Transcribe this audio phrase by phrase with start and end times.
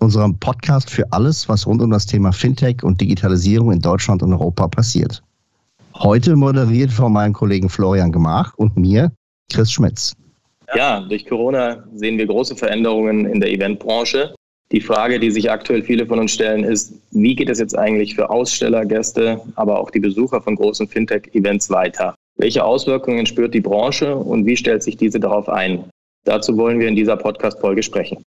[0.00, 4.32] unserem Podcast für alles, was rund um das Thema Fintech und Digitalisierung in Deutschland und
[4.32, 5.22] Europa passiert.
[5.94, 9.12] Heute moderiert von meinem Kollegen Florian Gemach und mir
[9.52, 10.14] Chris Schmitz.
[10.74, 14.34] Ja, durch Corona sehen wir große Veränderungen in der Eventbranche.
[14.72, 18.14] Die Frage, die sich aktuell viele von uns stellen, ist, wie geht es jetzt eigentlich
[18.14, 22.14] für Aussteller, Gäste, aber auch die Besucher von großen Fintech-Events weiter?
[22.36, 25.84] Welche Auswirkungen spürt die Branche und wie stellt sich diese darauf ein?
[26.24, 28.22] Dazu wollen wir in dieser Podcast-Folge sprechen.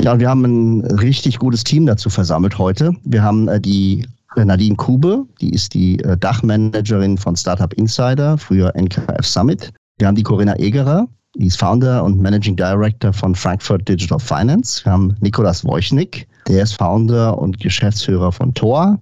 [0.00, 2.92] Ja, wir haben ein richtig gutes Team dazu versammelt heute.
[3.04, 4.06] Wir haben äh, die
[4.36, 9.72] Nadine Kube, die ist die äh, Dachmanagerin von Startup Insider, früher NKF Summit.
[9.98, 14.84] Wir haben die Corinna Egerer, die ist Founder und Managing Director von Frankfurt Digital Finance.
[14.84, 19.00] Wir haben Nikolas Wojcik, der ist Founder und Geschäftsführer von Tor.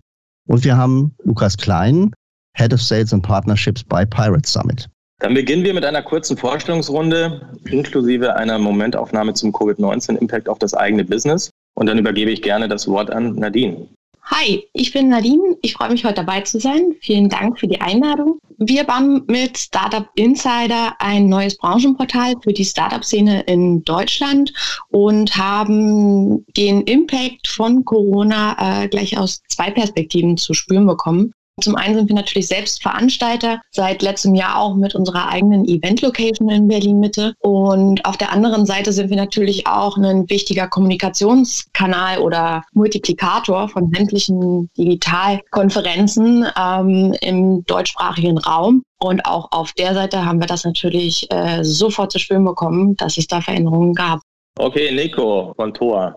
[0.48, 2.11] Und wir haben Lukas Klein,
[2.57, 4.89] Head of Sales and Partnerships bei Pirate Summit.
[5.19, 11.05] Dann beginnen wir mit einer kurzen Vorstellungsrunde inklusive einer Momentaufnahme zum Covid-19-Impact auf das eigene
[11.05, 11.50] Business.
[11.75, 13.89] Und dann übergebe ich gerne das Wort an Nadine.
[14.25, 15.56] Hi, ich bin Nadine.
[15.62, 16.97] Ich freue mich, heute dabei zu sein.
[17.00, 18.41] Vielen Dank für die Einladung.
[18.58, 24.53] Wir bauen mit Startup Insider ein neues Branchenportal für die Startup-Szene in Deutschland
[24.89, 31.33] und haben den Impact von Corona äh, gleich aus zwei Perspektiven zu spüren bekommen.
[31.62, 36.51] Zum einen sind wir natürlich selbst Veranstalter, seit letztem Jahr auch mit unserer eigenen Event-Location
[36.51, 37.33] in Berlin-Mitte.
[37.41, 43.91] Und auf der anderen Seite sind wir natürlich auch ein wichtiger Kommunikationskanal oder Multiplikator von
[43.91, 48.83] sämtlichen Digitalkonferenzen ähm, im deutschsprachigen Raum.
[48.98, 53.17] Und auch auf der Seite haben wir das natürlich äh, sofort zu spüren bekommen, dass
[53.17, 54.20] es da Veränderungen gab.
[54.59, 56.17] Okay, Nico von Tor.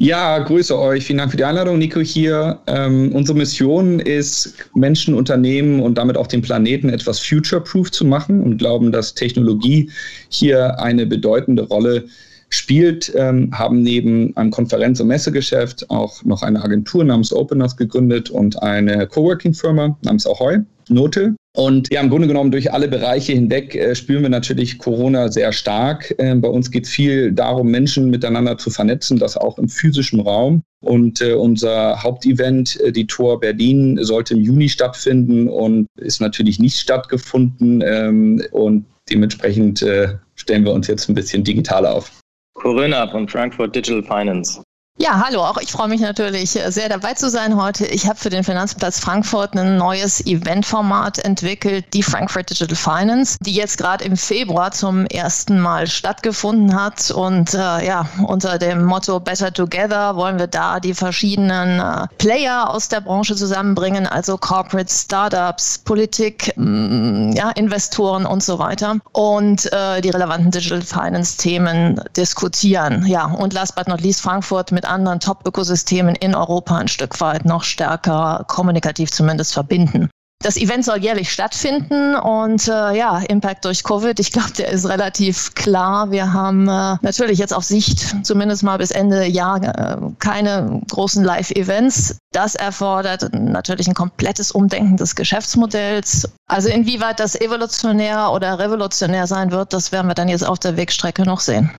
[0.00, 1.04] Ja, grüße euch.
[1.04, 1.76] Vielen Dank für die Einladung.
[1.76, 2.60] Nico hier.
[2.68, 8.40] Ähm, unsere Mission ist, Menschen, Unternehmen und damit auch den Planeten etwas future-proof zu machen
[8.44, 9.90] und glauben, dass Technologie
[10.28, 12.04] hier eine bedeutende Rolle
[12.50, 18.30] spielt, ähm, haben neben einem Konferenz- und Messegeschäft auch noch eine Agentur namens Openers gegründet
[18.30, 21.34] und eine Coworking-Firma namens Ahoy, Note.
[21.56, 25.52] Und ja, im Grunde genommen durch alle Bereiche hinweg äh, spüren wir natürlich Corona sehr
[25.52, 26.14] stark.
[26.18, 30.20] Äh, bei uns geht es viel darum, Menschen miteinander zu vernetzen, das auch im physischen
[30.20, 30.62] Raum.
[30.80, 36.60] Und äh, unser Hauptevent, äh, die Tor Berlin, sollte im Juni stattfinden und ist natürlich
[36.60, 37.82] nicht stattgefunden.
[37.84, 42.12] Ähm, und dementsprechend äh, stellen wir uns jetzt ein bisschen digitaler auf.
[42.58, 44.60] Corinna von Frankfurt Digital Finance.
[45.00, 47.86] Ja, hallo, auch ich freue mich natürlich äh, sehr dabei zu sein heute.
[47.86, 53.52] Ich habe für den Finanzplatz Frankfurt ein neues Eventformat entwickelt, die Frankfurt Digital Finance, die
[53.52, 57.12] jetzt gerade im Februar zum ersten Mal stattgefunden hat.
[57.12, 62.68] Und äh, ja, unter dem Motto Better Together wollen wir da die verschiedenen äh, Player
[62.68, 68.96] aus der Branche zusammenbringen, also Corporate Startups, Politik, mh, mm, ja, Investoren und so weiter
[69.12, 73.06] und äh, die relevanten Digital Finance Themen diskutieren.
[73.06, 77.44] Ja, und last but not least Frankfurt mit anderen Top-Ökosystemen in Europa ein Stück weit
[77.44, 80.10] noch stärker kommunikativ zumindest verbinden.
[80.40, 84.88] Das Event soll jährlich stattfinden und äh, ja, Impact durch Covid, ich glaube, der ist
[84.88, 86.12] relativ klar.
[86.12, 91.24] Wir haben äh, natürlich jetzt auf Sicht, zumindest mal bis Ende Jahr, äh, keine großen
[91.24, 92.18] Live-Events.
[92.32, 96.28] Das erfordert natürlich ein komplettes Umdenken des Geschäftsmodells.
[96.48, 100.76] Also inwieweit das evolutionär oder revolutionär sein wird, das werden wir dann jetzt auf der
[100.76, 101.74] Wegstrecke noch sehen.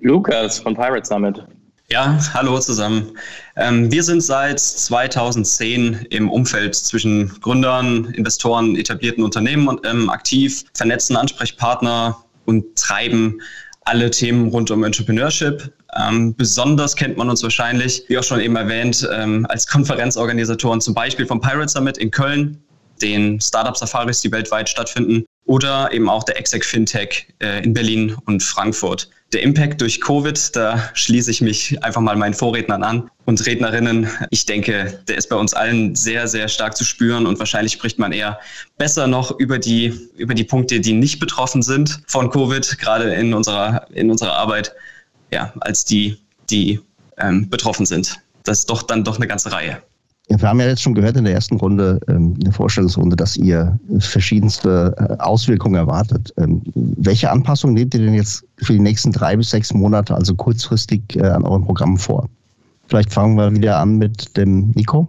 [0.00, 1.44] Lukas von Pirate Summit.
[1.92, 3.18] Ja, hallo zusammen.
[3.56, 11.16] Ähm, wir sind seit 2010 im Umfeld zwischen Gründern, Investoren, etablierten Unternehmen ähm, aktiv, vernetzen
[11.16, 13.40] Ansprechpartner und treiben
[13.80, 15.72] alle Themen rund um Entrepreneurship.
[16.00, 20.94] Ähm, besonders kennt man uns wahrscheinlich, wie auch schon eben erwähnt, ähm, als Konferenzorganisatoren zum
[20.94, 22.62] Beispiel vom Pirate Summit in Köln,
[23.02, 28.16] den Startup Safaris, die weltweit stattfinden, oder eben auch der Exec Fintech äh, in Berlin
[28.26, 33.10] und Frankfurt der Impact durch Covid, da schließe ich mich einfach mal meinen Vorrednern an
[33.26, 34.08] und Rednerinnen.
[34.30, 37.98] Ich denke, der ist bei uns allen sehr, sehr stark zu spüren und wahrscheinlich spricht
[37.98, 38.40] man eher
[38.76, 43.32] besser noch über die, über die Punkte, die nicht betroffen sind von Covid, gerade in
[43.32, 44.74] unserer, in unserer Arbeit,
[45.30, 46.18] ja, als die,
[46.50, 46.80] die
[47.18, 48.16] ähm, betroffen sind.
[48.42, 49.80] Das ist doch dann doch eine ganze Reihe.
[50.30, 53.16] Ja, wir haben ja jetzt schon gehört in der ersten Runde, ähm, in der Vorstellungsrunde,
[53.16, 56.32] dass ihr verschiedenste äh, Auswirkungen erwartet.
[56.36, 60.36] Ähm, welche Anpassungen nehmt ihr denn jetzt für die nächsten drei bis sechs Monate, also
[60.36, 62.28] kurzfristig, äh, an eurem Programm vor?
[62.86, 65.08] Vielleicht fangen wir wieder an mit dem Nico.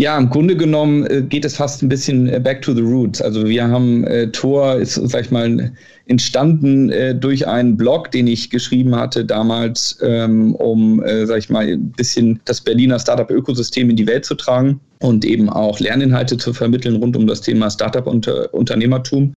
[0.00, 3.20] Ja, im Grunde genommen äh, geht es fast ein bisschen äh, back to the roots.
[3.20, 5.72] Also wir haben äh, Tor ist, sag ich mal,
[6.06, 11.50] entstanden äh, durch einen Blog, den ich geschrieben hatte damals, ähm, um, äh, sag ich
[11.50, 16.36] mal, ein bisschen das Berliner Startup-Ökosystem in die Welt zu tragen und eben auch Lerninhalte
[16.36, 19.22] zu vermitteln rund um das Thema Startup-Unternehmertum.
[19.24, 19.34] Und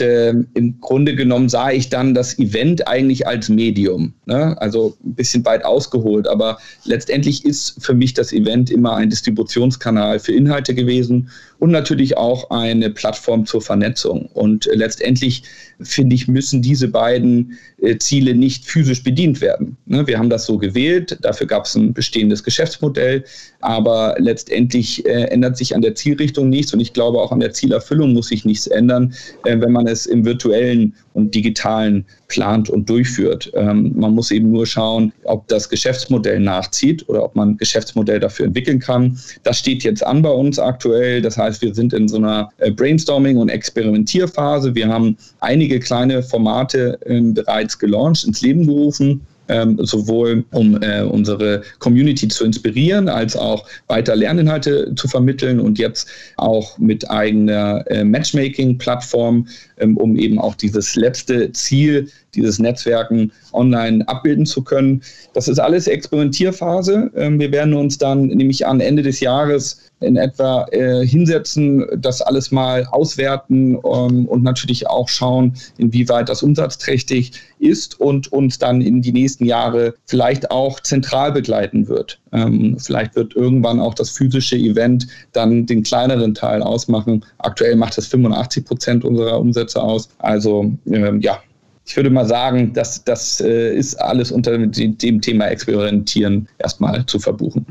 [0.00, 4.12] äh, im Grunde genommen sah ich dann das Event eigentlich als Medium.
[4.26, 4.60] Ne?
[4.60, 10.18] Also ein bisschen weit ausgeholt, aber letztendlich ist für mich das Event immer ein Distributionskanal
[10.18, 14.26] für Inhalte gewesen und natürlich auch eine Plattform zur Vernetzung.
[14.34, 15.42] Und äh, letztendlich,
[15.80, 19.76] finde ich, müssen diese beiden äh, Ziele nicht physisch bedient werden.
[19.86, 20.06] Ne?
[20.06, 23.24] Wir haben das so gewählt, dafür gab es ein bestehendes Geschäftsmodell,
[23.60, 27.52] aber letztendlich äh, ändert sich an der Zielrichtung nichts und ich glaube auch an der
[27.52, 29.14] Zielerfüllung muss sich nichts ändern,
[29.44, 33.50] wenn man es im virtuellen und digitalen plant und durchführt.
[33.54, 38.20] Ähm, man muss eben nur schauen, ob das Geschäftsmodell nachzieht oder ob man ein Geschäftsmodell
[38.20, 39.18] dafür entwickeln kann.
[39.42, 41.22] Das steht jetzt an bei uns aktuell.
[41.22, 44.74] Das heißt, wir sind in so einer äh, Brainstorming- und Experimentierphase.
[44.74, 51.02] Wir haben einige kleine Formate äh, bereits gelauncht, ins Leben gerufen ähm, sowohl um äh,
[51.02, 57.84] unsere Community zu inspirieren, als auch weiter Lerninhalte zu vermitteln und jetzt auch mit eigener
[57.90, 59.46] äh, Matchmaking-Plattform,
[59.78, 65.02] ähm, um eben auch dieses letzte Ziel, dieses Netzwerken online abbilden zu können.
[65.32, 67.10] Das ist alles Experimentierphase.
[67.16, 72.20] Ähm, wir werden uns dann nämlich an Ende des Jahres in etwa äh, hinsetzen, das
[72.20, 78.82] alles mal auswerten ähm, und natürlich auch schauen, inwieweit das umsatzträchtig ist und uns dann
[78.82, 82.20] in die nächsten Jahre vielleicht auch zentral begleiten wird.
[82.32, 87.24] Ähm, vielleicht wird irgendwann auch das physische Event dann den kleineren Teil ausmachen.
[87.38, 90.10] Aktuell macht es 85 Prozent unserer Umsätze aus.
[90.18, 91.38] Also ähm, ja,
[91.86, 97.18] ich würde mal sagen, dass das äh, ist alles unter dem Thema Experimentieren erstmal zu
[97.18, 97.64] verbuchen.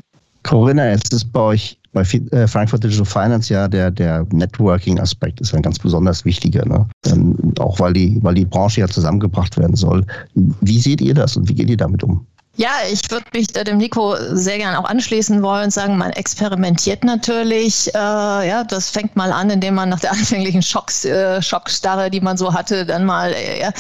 [0.44, 5.56] Corinna, es ist bei euch bei äh, Frankfurt Digital Finance ja der, der Networking-Aspekt ist
[5.56, 6.66] ein ganz besonders wichtiger.
[6.66, 6.86] Ne?
[7.06, 10.06] Ähm, auch weil die, weil die Branche ja zusammengebracht werden soll.
[10.34, 12.28] Wie seht ihr das und wie geht ihr damit um?
[12.58, 17.04] Ja, ich würde mich dem Nico sehr gerne auch anschließen wollen und sagen, man experimentiert
[17.04, 17.94] natürlich.
[17.94, 22.22] Äh, ja, das fängt mal an, indem man nach der anfänglichen Schocks, äh, Schockstarre, die
[22.22, 23.72] man so hatte, dann mal äh,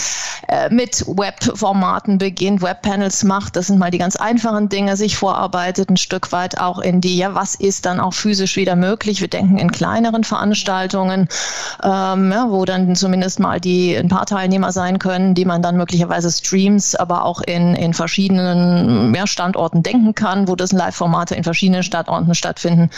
[0.50, 3.56] äh, mit Webformaten beginnt, Webpanels macht.
[3.56, 7.16] Das sind mal die ganz einfachen Dinge, sich vorarbeitet, ein Stück weit auch in die,
[7.18, 9.22] ja, was ist dann auch physisch wieder möglich?
[9.22, 11.30] Wir denken in kleineren Veranstaltungen,
[11.82, 15.78] ähm, ja, wo dann zumindest mal die ein paar Teilnehmer sein können, die man dann
[15.78, 18.65] möglicherweise Streams, aber auch in, in verschiedenen
[19.12, 22.90] mehr Standorten denken kann, wo das Live-Formate in verschiedenen Standorten stattfinden,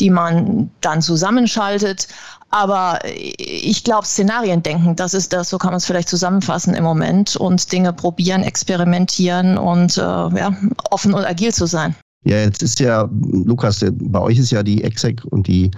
[0.00, 2.08] die man dann zusammenschaltet.
[2.50, 6.84] Aber ich glaube, Szenarien denken, das ist das, so kann man es vielleicht zusammenfassen im
[6.84, 10.56] Moment und Dinge probieren, experimentieren und äh, ja,
[10.90, 11.94] offen und agil zu sein.
[12.24, 15.70] Ja, jetzt ist ja, Lukas, bei euch ist ja die Exec und die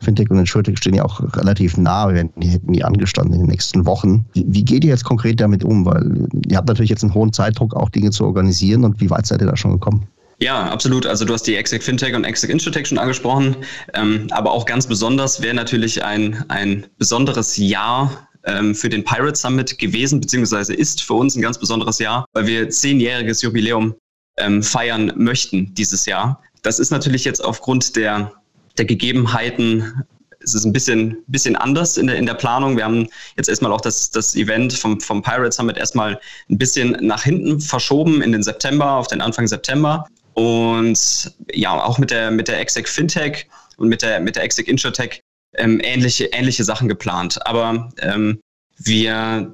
[0.00, 3.84] Fintech und Insurtech stehen ja auch relativ nah, die hätten die angestanden in den nächsten
[3.84, 4.24] Wochen.
[4.32, 5.84] Wie, wie, geht ihr jetzt konkret damit um?
[5.84, 9.26] Weil ihr habt natürlich jetzt einen hohen Zeitdruck, auch Dinge zu organisieren und wie weit
[9.26, 10.06] seid ihr da schon gekommen?
[10.40, 11.04] Ja, absolut.
[11.04, 13.56] Also du hast die Exec Fintech und Exec Insurtech schon angesprochen.
[13.94, 19.36] Ähm, aber auch ganz besonders wäre natürlich ein, ein besonderes Jahr ähm, für den Pirate
[19.36, 23.94] Summit gewesen, beziehungsweise ist für uns ein ganz besonderes Jahr, weil wir zehnjähriges Jubiläum
[24.38, 26.42] ähm, feiern möchten dieses Jahr.
[26.62, 28.32] Das ist natürlich jetzt aufgrund der,
[28.76, 30.04] der Gegebenheiten
[30.40, 32.76] es ist ein bisschen, bisschen anders in der, in der Planung.
[32.76, 36.18] Wir haben jetzt erstmal auch das, das Event vom, vom Pirate Summit erstmal
[36.48, 40.06] ein bisschen nach hinten verschoben in den September, auf den Anfang September.
[40.34, 44.68] Und ja, auch mit der, mit der Exec Fintech und mit der, mit der Exec
[44.68, 45.20] Insurtech
[45.56, 47.44] ähm, ähnliche, ähnliche Sachen geplant.
[47.46, 48.40] Aber ähm,
[48.78, 49.52] wir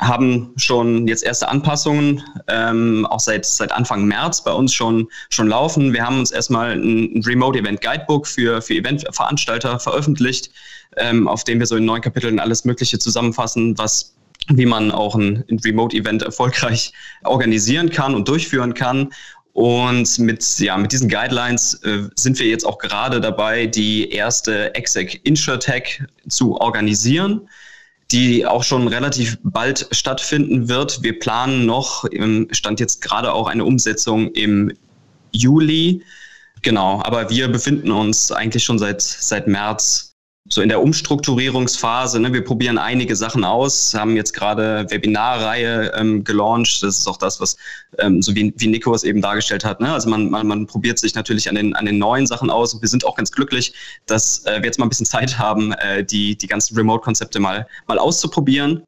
[0.00, 5.48] haben schon jetzt erste Anpassungen, ähm, auch seit, seit Anfang März bei uns schon, schon
[5.48, 5.92] laufen.
[5.92, 10.50] Wir haben uns erstmal ein, Remote Event Guidebook für, für Eventveranstalter veröffentlicht,
[10.96, 14.14] ähm, auf dem wir so in neun Kapiteln alles Mögliche zusammenfassen, was
[14.48, 19.12] wie man auch ein, ein Remote-Event erfolgreich organisieren kann und durchführen kann.
[19.52, 24.74] Und mit, ja, mit diesen Guidelines äh, sind wir jetzt auch gerade dabei, die erste
[24.74, 27.48] Exec InsurTech zu organisieren
[28.12, 31.02] die auch schon relativ bald stattfinden wird.
[31.02, 32.04] Wir planen noch,
[32.50, 34.72] stand jetzt gerade auch eine Umsetzung im
[35.32, 36.02] Juli.
[36.60, 40.11] Genau, aber wir befinden uns eigentlich schon seit, seit März
[40.52, 42.20] so in der Umstrukturierungsphase.
[42.20, 46.82] Ne, wir probieren einige Sachen aus, haben jetzt gerade Webinarreihe ähm, gelauncht.
[46.82, 47.56] Das ist auch das, was
[47.98, 49.80] ähm, so wie, wie Nico es eben dargestellt hat.
[49.80, 49.90] Ne?
[49.90, 52.82] Also man, man, man probiert sich natürlich an den, an den neuen Sachen aus und
[52.82, 53.72] wir sind auch ganz glücklich,
[54.04, 57.66] dass äh, wir jetzt mal ein bisschen Zeit haben, äh, die, die ganzen Remote-Konzepte mal,
[57.86, 58.82] mal auszuprobieren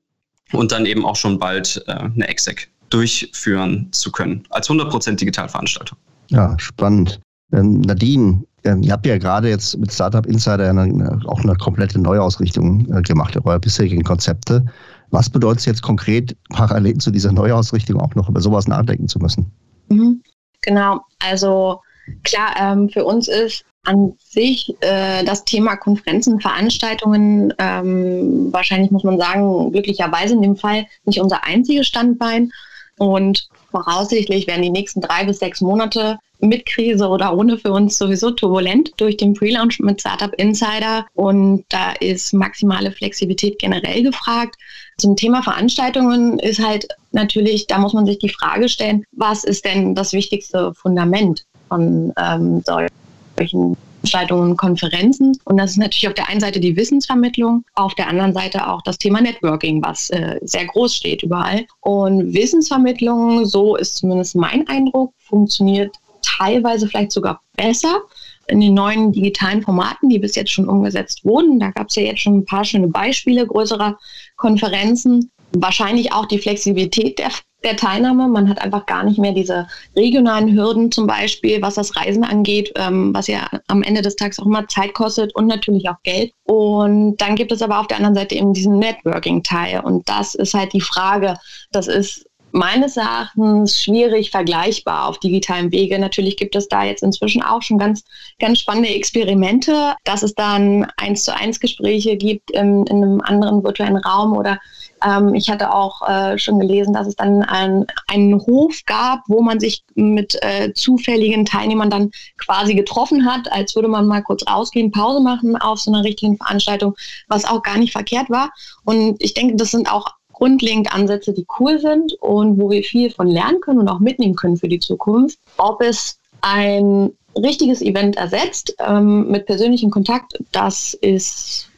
[0.52, 5.96] und dann eben auch schon bald äh, eine Exec durchführen zu können als 100% Digitalveranstaltung.
[6.28, 7.20] Ja, spannend.
[7.54, 12.00] Ähm, Nadine, ähm, ihr habt ja gerade jetzt mit Startup Insider eine, auch eine komplette
[12.00, 14.64] Neuausrichtung äh, gemacht eurer bisherigen Konzepte.
[15.10, 19.18] Was bedeutet es jetzt konkret, parallel zu dieser Neuausrichtung auch noch über sowas nachdenken zu
[19.18, 19.50] müssen?
[19.88, 20.22] Mhm.
[20.62, 21.80] Genau, also
[22.22, 29.04] klar, ähm, für uns ist an sich äh, das Thema Konferenzen, Veranstaltungen, ähm, wahrscheinlich muss
[29.04, 32.50] man sagen, glücklicherweise in dem Fall nicht unser einziges Standbein.
[32.96, 37.96] Und voraussichtlich werden die nächsten drei bis sechs Monate mit Krise oder ohne für uns
[37.96, 41.06] sowieso turbulent durch den Pre-Launch mit Startup Insider.
[41.14, 44.56] Und da ist maximale Flexibilität generell gefragt.
[44.98, 49.64] Zum Thema Veranstaltungen ist halt natürlich, da muss man sich die Frage stellen, was ist
[49.64, 55.32] denn das wichtigste Fundament von ähm, solchen Veranstaltungen, Konferenzen.
[55.44, 58.82] Und das ist natürlich auf der einen Seite die Wissensvermittlung, auf der anderen Seite auch
[58.82, 61.64] das Thema Networking, was äh, sehr groß steht überall.
[61.80, 65.96] Und Wissensvermittlung, so ist zumindest mein Eindruck, funktioniert
[66.38, 68.02] teilweise vielleicht sogar besser
[68.46, 71.58] in den neuen digitalen Formaten, die bis jetzt schon umgesetzt wurden.
[71.58, 73.98] Da gab es ja jetzt schon ein paar schöne Beispiele größerer
[74.36, 75.30] Konferenzen.
[75.56, 77.30] Wahrscheinlich auch die Flexibilität der,
[77.62, 78.28] der Teilnahme.
[78.28, 82.72] Man hat einfach gar nicht mehr diese regionalen Hürden zum Beispiel, was das Reisen angeht,
[82.76, 86.32] ähm, was ja am Ende des Tages auch immer Zeit kostet und natürlich auch Geld.
[86.42, 89.80] Und dann gibt es aber auf der anderen Seite eben diesen Networking-Teil.
[89.80, 91.36] Und das ist halt die Frage.
[91.70, 95.98] Das ist meines Erachtens schwierig vergleichbar auf digitalen Wege.
[95.98, 98.04] Natürlich gibt es da jetzt inzwischen auch schon ganz,
[98.38, 103.64] ganz spannende Experimente, dass es dann eins zu eins Gespräche gibt in, in einem anderen
[103.64, 104.60] virtuellen Raum oder
[105.04, 109.42] ähm, ich hatte auch äh, schon gelesen, dass es dann ein, einen Hof gab, wo
[109.42, 114.46] man sich mit äh, zufälligen Teilnehmern dann quasi getroffen hat, als würde man mal kurz
[114.46, 116.94] rausgehen, Pause machen auf so einer richtigen Veranstaltung,
[117.26, 118.52] was auch gar nicht verkehrt war.
[118.84, 123.10] Und ich denke, das sind auch grundlegend Ansätze, die cool sind und wo wir viel
[123.10, 125.38] von lernen können und auch mitnehmen können für die Zukunft.
[125.56, 131.68] Ob es ein richtiges Event ersetzt ähm, mit persönlichem Kontakt, das ist,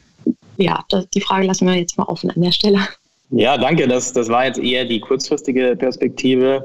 [0.56, 2.80] ja, das, die Frage lassen wir jetzt mal offen an der Stelle.
[3.30, 3.88] Ja, danke.
[3.88, 6.64] Das, das war jetzt eher die kurzfristige Perspektive.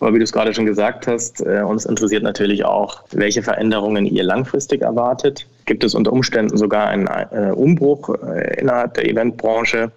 [0.00, 4.04] Aber wie du es gerade schon gesagt hast, äh, uns interessiert natürlich auch, welche Veränderungen
[4.06, 5.46] ihr langfristig erwartet.
[5.66, 9.92] Gibt es unter Umständen sogar einen äh, Umbruch äh, innerhalb der Eventbranche?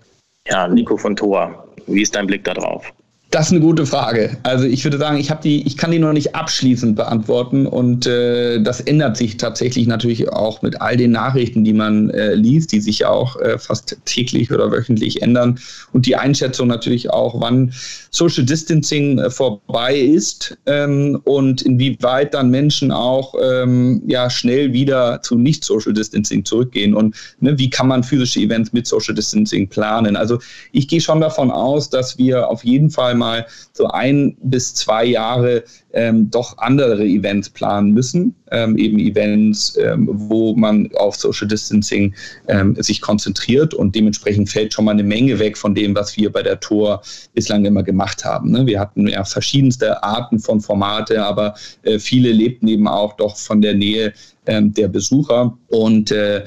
[0.49, 2.93] Ja, Nico von Thor, wie ist dein Blick darauf?
[3.29, 4.37] Das ist eine gute Frage.
[4.43, 8.07] Also ich würde sagen, ich habe die, ich kann die noch nicht abschließend beantworten und
[8.07, 12.71] äh, das ändert sich tatsächlich natürlich auch mit all den Nachrichten, die man äh, liest,
[12.71, 15.59] die sich ja auch äh, fast täglich oder wöchentlich ändern
[15.91, 17.73] und die Einschätzung natürlich auch, wann
[18.11, 25.21] Social Distancing äh, vorbei ist ähm, und inwieweit dann Menschen auch ähm, ja schnell wieder
[25.21, 29.67] zu nicht Social Distancing zurückgehen und ne, wie kann man physische Events mit Social Distancing
[29.67, 30.15] planen.
[30.15, 30.39] Also
[30.71, 33.26] ich gehe schon davon aus, dass wir auf jeden Fall mal
[33.73, 40.07] so ein bis zwei Jahre ähm, doch andere Events planen müssen, ähm, eben Events, ähm,
[40.11, 42.13] wo man auf Social Distancing
[42.47, 46.31] ähm, sich konzentriert und dementsprechend fällt schon mal eine Menge weg von dem, was wir
[46.31, 47.01] bei der Tour
[47.33, 48.51] bislang immer gemacht haben.
[48.51, 48.65] Ne?
[48.65, 53.61] Wir hatten ja verschiedenste Arten von Formate, aber äh, viele lebten eben auch doch von
[53.61, 54.13] der Nähe
[54.47, 55.57] der Besucher.
[55.67, 56.43] Und äh,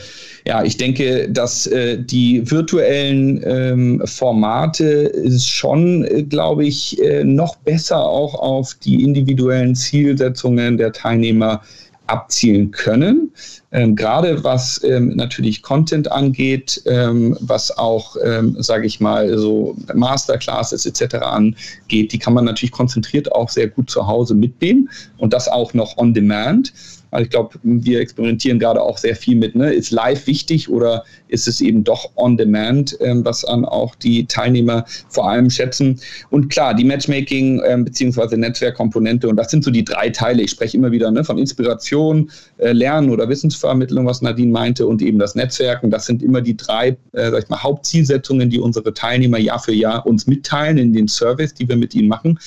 [0.46, 7.56] ja, ich denke, dass äh, die virtuellen ähm, Formate schon, äh, glaube ich, äh, noch
[7.56, 11.62] besser auch auf die individuellen Zielsetzungen der Teilnehmer
[12.10, 13.32] abzielen können.
[13.72, 19.76] Ähm, gerade was ähm, natürlich Content angeht, ähm, was auch, ähm, sage ich mal, so
[19.94, 21.16] Masterclasses etc.
[21.16, 25.72] angeht, die kann man natürlich konzentriert auch sehr gut zu Hause mitnehmen und das auch
[25.72, 26.72] noch on demand.
[27.10, 29.72] Also ich glaube, wir experimentieren gerade auch sehr viel mit, ne?
[29.72, 34.26] ist live wichtig oder ist es eben doch on demand, ähm, was an auch die
[34.26, 36.00] Teilnehmer vor allem schätzen.
[36.30, 38.36] Und klar, die Matchmaking ähm, bzw.
[38.36, 40.42] Netzwerkkomponente und das sind so die drei Teile.
[40.42, 45.02] Ich spreche immer wieder ne, von Inspiration, äh, Lernen oder Wissensvermittlung, was Nadine meinte, und
[45.02, 45.90] eben das Netzwerken.
[45.90, 49.72] Das sind immer die drei äh, sag ich mal, Hauptzielsetzungen, die unsere Teilnehmer Jahr für
[49.72, 52.38] Jahr uns mitteilen in den Service, die wir mit ihnen machen.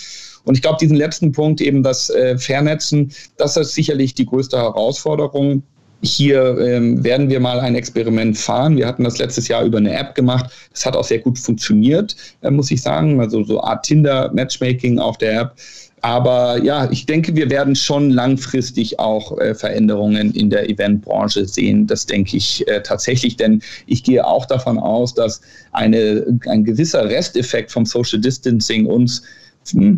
[0.46, 4.58] Und ich glaube, diesen letzten Punkt, eben das äh, Vernetzen, das ist sicherlich die größte
[4.58, 5.64] Herausforderung.
[6.02, 8.76] Hier ähm, werden wir mal ein Experiment fahren.
[8.76, 10.52] Wir hatten das letztes Jahr über eine App gemacht.
[10.74, 13.22] Das hat auch sehr gut funktioniert, äh, muss ich sagen.
[13.22, 15.56] Also so Art Tinder-Matchmaking auf der App.
[16.04, 21.88] Aber ja, ich denke, wir werden schon langfristig auch äh, Veränderungen in der Eventbranche sehen.
[21.88, 25.40] Das denke ich äh, tatsächlich, denn ich gehe auch davon aus, dass
[25.72, 29.24] eine, ein gewisser Resteffekt vom Social Distancing uns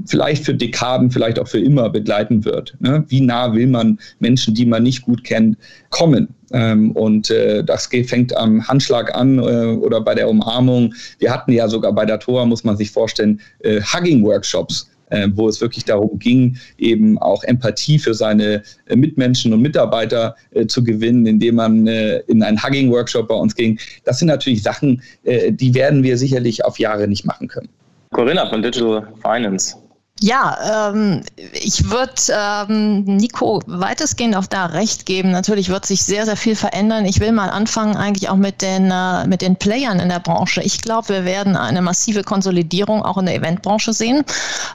[0.05, 2.75] vielleicht für Dekaden, vielleicht auch für immer begleiten wird.
[2.79, 3.03] Ne?
[3.07, 5.57] Wie nah will man Menschen, die man nicht gut kennt,
[5.89, 6.29] kommen?
[6.51, 10.93] Ähm, und äh, das fängt am Handschlag an äh, oder bei der Umarmung.
[11.19, 14.89] Wir hatten ja sogar bei der Tora, muss man sich vorstellen, äh, Hugging-Workshops
[15.36, 20.36] wo es wirklich darum ging, eben auch Empathie für seine Mitmenschen und Mitarbeiter
[20.67, 23.79] zu gewinnen, indem man in einen Hugging-Workshop bei uns ging.
[24.03, 27.69] Das sind natürlich Sachen, die werden wir sicherlich auf Jahre nicht machen können.
[28.15, 29.75] Corinna von Digital Finance.
[30.22, 35.31] Ja, ähm, ich würde ähm, Nico weitestgehend auch da recht geben.
[35.31, 37.03] Natürlich wird sich sehr, sehr viel verändern.
[37.03, 40.62] Ich will mal anfangen eigentlich auch mit den, äh, mit den Playern in der Branche.
[40.62, 44.24] Ich glaube, wir werden eine massive Konsolidierung auch in der Eventbranche sehen.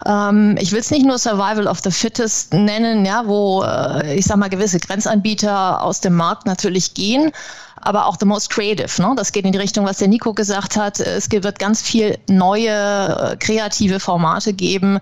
[0.05, 4.27] Ähm, ich will es nicht nur Survival of the Fittest nennen, ja, wo äh, ich
[4.27, 7.33] sag mal gewisse Grenzanbieter aus dem Markt natürlich gehen
[7.81, 9.01] aber auch the most creative.
[9.01, 9.15] Ne?
[9.17, 11.01] Das geht in die Richtung, was der Nico gesagt hat.
[11.01, 14.99] Es wird ganz viel neue, äh, kreative Formate geben.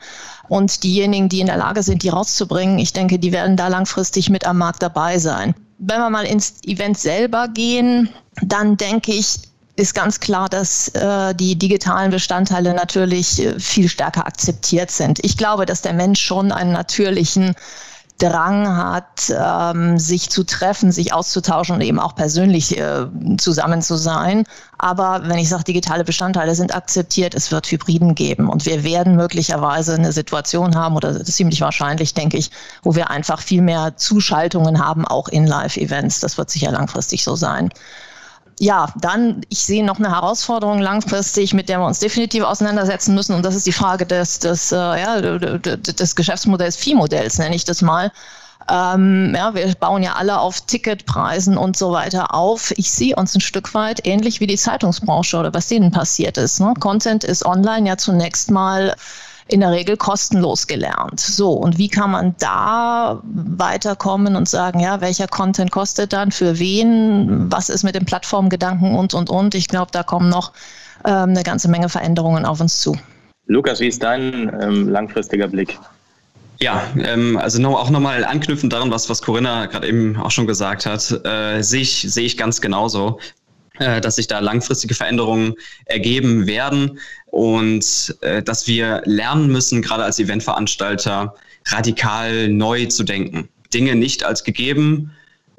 [0.48, 4.30] Und diejenigen, die in der Lage sind, die rauszubringen, ich denke, die werden da langfristig
[4.30, 5.54] mit am Markt dabei sein.
[5.78, 8.08] Wenn wir mal ins Event selber gehen,
[8.42, 9.40] dann denke ich,
[9.76, 15.20] ist ganz klar, dass äh, die digitalen Bestandteile natürlich äh, viel stärker akzeptiert sind.
[15.24, 17.54] Ich glaube, dass der Mensch schon einen natürlichen
[18.18, 23.06] Drang hat, ähm, sich zu treffen, sich auszutauschen und eben auch persönlich äh,
[23.38, 24.44] zusammen zu sein.
[24.78, 28.48] Aber wenn ich sage, digitale Bestandteile sind akzeptiert, es wird Hybriden geben.
[28.48, 32.50] Und wir werden möglicherweise eine Situation haben, oder ziemlich wahrscheinlich, denke ich,
[32.82, 36.20] wo wir einfach viel mehr Zuschaltungen haben, auch in Live-Events.
[36.20, 37.70] Das wird sicher langfristig so sein
[38.58, 43.34] ja, dann, ich sehe noch eine Herausforderung langfristig, mit der wir uns definitiv auseinandersetzen müssen.
[43.34, 47.82] Und das ist die Frage des, des, äh, ja, des Geschäftsmodells, Viehmodells, nenne ich das
[47.82, 48.10] mal.
[48.70, 52.72] Ähm, ja, wir bauen ja alle auf Ticketpreisen und so weiter auf.
[52.76, 56.60] Ich sehe uns ein Stück weit ähnlich wie die Zeitungsbranche oder was denen passiert ist.
[56.60, 56.74] Ne?
[56.78, 58.94] Content ist online ja zunächst mal
[59.48, 61.20] in der Regel kostenlos gelernt.
[61.20, 66.58] So, und wie kann man da weiterkommen und sagen, ja, welcher Content kostet dann, für
[66.58, 69.54] wen, was ist mit dem Plattformgedanken und, und, und.
[69.54, 70.52] Ich glaube, da kommen noch
[71.04, 72.96] ähm, eine ganze Menge Veränderungen auf uns zu.
[73.46, 75.78] Lukas, wie ist dein ähm, langfristiger Blick?
[76.60, 80.46] Ja, ähm, also noch, auch nochmal anknüpfend daran, was, was Corinna gerade eben auch schon
[80.46, 83.18] gesagt hat, äh, sehe ich, sehe ich ganz genauso.
[83.78, 90.02] Äh, dass sich da langfristige Veränderungen ergeben werden und äh, dass wir lernen müssen, gerade
[90.02, 91.34] als Eventveranstalter,
[91.66, 93.48] radikal neu zu denken.
[93.72, 95.12] Dinge nicht als gegeben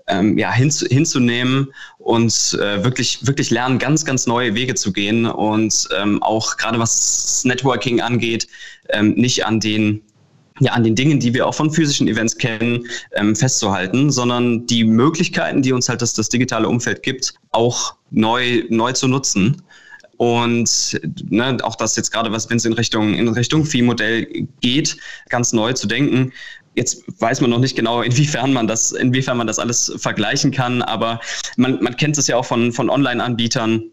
[0.10, 5.26] ähm, ja, hin, hinzunehmen und äh, wirklich, wirklich lernen, ganz, ganz neue Wege zu gehen
[5.26, 8.48] und ähm, auch gerade was Networking angeht,
[8.90, 10.02] ähm, nicht an den
[10.60, 14.84] ja, an den Dingen, die wir auch von physischen Events kennen, ähm, festzuhalten, sondern die
[14.84, 19.62] Möglichkeiten, die uns halt das, das digitale Umfeld gibt, auch neu, neu zu nutzen.
[20.18, 24.98] Und ne, auch das jetzt gerade, was wenn es in Richtung, in Richtung Viehmodell geht,
[25.30, 26.34] ganz neu zu denken.
[26.76, 30.82] Jetzt weiß man noch nicht genau, inwiefern man das, inwiefern man das alles vergleichen kann,
[30.82, 31.22] aber
[31.56, 33.84] man, man kennt es ja auch von, von Online-Anbietern,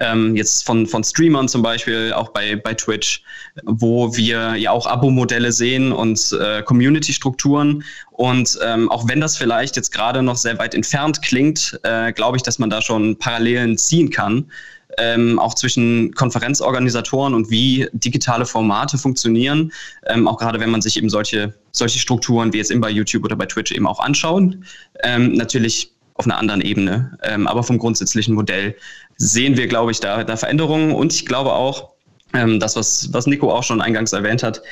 [0.00, 3.22] ähm, jetzt von, von Streamern zum Beispiel, auch bei, bei Twitch,
[3.64, 7.84] wo wir ja auch Abo-Modelle sehen und äh, Community-Strukturen.
[8.10, 12.36] Und ähm, auch wenn das vielleicht jetzt gerade noch sehr weit entfernt klingt, äh, glaube
[12.36, 14.50] ich, dass man da schon Parallelen ziehen kann.
[14.96, 19.70] Ähm, auch zwischen Konferenzorganisatoren und wie digitale Formate funktionieren,
[20.06, 23.24] ähm, auch gerade wenn man sich eben solche, solche Strukturen wie jetzt eben bei YouTube
[23.24, 24.56] oder bei Twitch eben auch anschaut.
[25.04, 27.16] Ähm, natürlich auf einer anderen Ebene.
[27.22, 28.74] Ähm, aber vom grundsätzlichen Modell
[29.18, 30.92] sehen wir, glaube ich, da, da Veränderungen.
[30.94, 31.90] Und ich glaube auch,
[32.34, 34.62] ähm, das, was, was Nico auch schon eingangs erwähnt hat,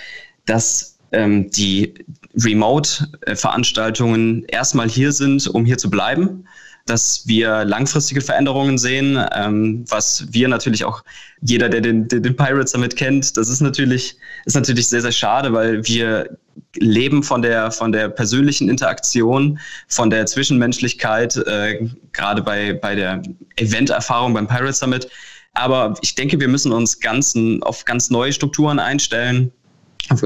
[0.47, 1.95] dass ähm, die
[2.37, 6.45] Remote-Veranstaltungen erstmal hier sind, um hier zu bleiben
[6.87, 11.03] dass wir langfristige Veränderungen sehen, ähm, was wir natürlich auch,
[11.42, 15.53] jeder, der den, den Pirates damit kennt, das ist natürlich, ist natürlich sehr, sehr schade,
[15.53, 16.38] weil wir
[16.77, 23.21] leben von der, von der persönlichen Interaktion, von der Zwischenmenschlichkeit, äh, gerade bei, bei der
[23.57, 25.09] Event-Erfahrung beim Pirate Summit.
[25.55, 29.51] Aber ich denke, wir müssen uns ganz, auf ganz neue Strukturen einstellen,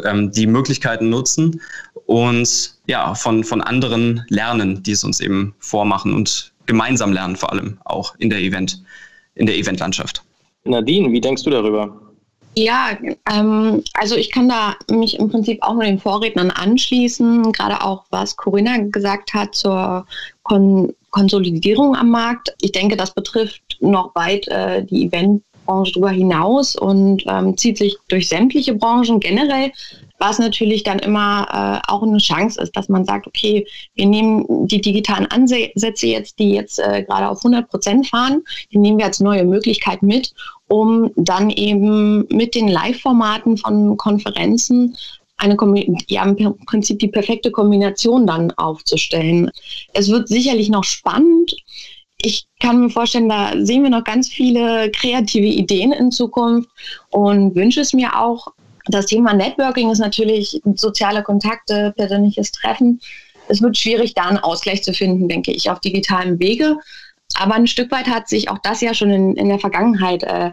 [0.05, 1.61] ähm, die Möglichkeiten nutzen
[2.07, 7.53] und ja, von, von anderen lernen, die es uns eben vormachen und gemeinsam lernen, vor
[7.53, 8.83] allem auch in der Event,
[9.35, 10.23] in der Eventlandschaft.
[10.65, 12.01] Nadine, wie denkst du darüber?
[12.57, 12.91] Ja,
[13.33, 18.05] ähm, also ich kann da mich im Prinzip auch nur den Vorrednern anschließen, gerade auch
[18.11, 20.07] was Corinna gesagt hat zur
[20.43, 22.55] Kon Konsolidierung am Markt.
[22.61, 25.03] Ich denke, das betrifft noch weit äh, die
[25.71, 29.73] Eventbranche darüber hinaus und ähm, zieht sich durch sämtliche Branchen generell
[30.21, 34.45] was natürlich dann immer äh, auch eine Chance ist, dass man sagt, okay, wir nehmen
[34.69, 39.07] die digitalen Ansätze jetzt, die jetzt äh, gerade auf 100 Prozent fahren, die nehmen wir
[39.07, 40.35] als neue Möglichkeit mit,
[40.69, 44.95] um dann eben mit den Live-Formaten von Konferenzen
[45.39, 45.57] eine
[46.09, 49.51] ja, im Prinzip die perfekte Kombination dann aufzustellen.
[49.95, 51.57] Es wird sicherlich noch spannend.
[52.23, 56.69] Ich kann mir vorstellen, da sehen wir noch ganz viele kreative Ideen in Zukunft
[57.11, 58.49] und wünsche es mir auch,
[58.87, 63.01] Das Thema Networking ist natürlich soziale Kontakte, persönliches Treffen.
[63.49, 66.77] Es wird schwierig, da einen Ausgleich zu finden, denke ich, auf digitalen Wege.
[67.39, 70.51] Aber ein Stück weit hat sich auch das ja schon in, in der Vergangenheit äh,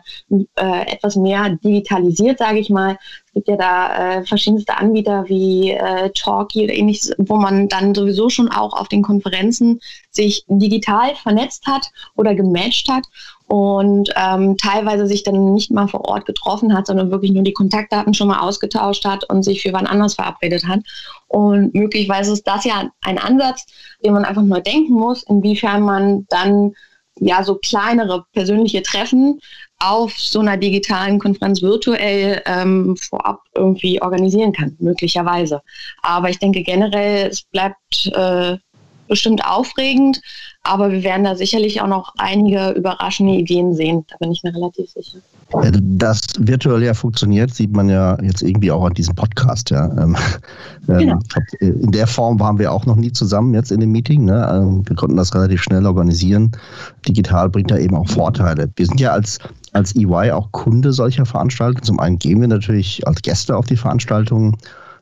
[0.56, 2.98] äh, etwas mehr digitalisiert, sage ich mal.
[3.26, 7.94] Es gibt ja da äh, verschiedenste Anbieter wie äh, Talkie oder ähnliches, wo man dann
[7.94, 9.80] sowieso schon auch auf den Konferenzen
[10.12, 13.06] sich digital vernetzt hat oder gematcht hat
[13.48, 17.54] und ähm, teilweise sich dann nicht mal vor Ort getroffen hat, sondern wirklich nur die
[17.54, 20.82] Kontaktdaten schon mal ausgetauscht hat und sich für wann anders verabredet hat.
[21.28, 23.66] Und möglicherweise ist das ja ein Ansatz,
[24.04, 26.74] den man einfach nur denken muss, inwiefern man dann
[27.20, 29.40] ja so kleinere persönliche Treffen
[29.80, 35.62] auf so einer digitalen Konferenz virtuell ähm, vorab irgendwie organisieren kann, möglicherweise.
[36.02, 38.58] Aber ich denke generell, es bleibt äh,
[39.08, 40.20] bestimmt aufregend,
[40.68, 44.06] aber wir werden da sicherlich auch noch einige überraschende Ideen sehen.
[44.10, 45.20] Da bin ich mir relativ sicher.
[45.82, 49.70] Das virtuell ja funktioniert, sieht man ja jetzt irgendwie auch an diesem Podcast.
[49.70, 49.86] Ja.
[49.98, 50.18] Ähm,
[50.90, 51.20] ähm, genau.
[51.62, 54.26] In der Form waren wir auch noch nie zusammen jetzt in dem Meeting.
[54.26, 54.48] Ne?
[54.52, 56.52] Ähm, wir konnten das relativ schnell organisieren.
[57.08, 58.70] Digital bringt da eben auch Vorteile.
[58.76, 59.40] Wir sind ja als,
[59.72, 61.84] als EY auch Kunde solcher Veranstaltungen.
[61.84, 64.58] Zum einen gehen wir natürlich als Gäste auf die Veranstaltungen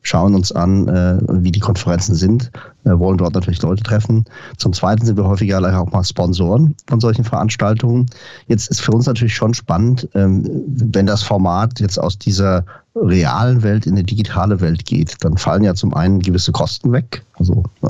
[0.06, 2.52] schauen uns an, äh, wie die Konferenzen sind,
[2.86, 4.24] äh, wollen dort natürlich Leute treffen.
[4.56, 8.06] Zum Zweiten sind wir häufiger auch mal Sponsoren von solchen Veranstaltungen.
[8.46, 12.64] Jetzt ist für uns natürlich schon spannend, ähm, wenn das Format jetzt aus dieser
[12.96, 17.24] realen Welt in eine digitale Welt geht, dann fallen ja zum einen gewisse Kosten weg,
[17.34, 17.88] also äh,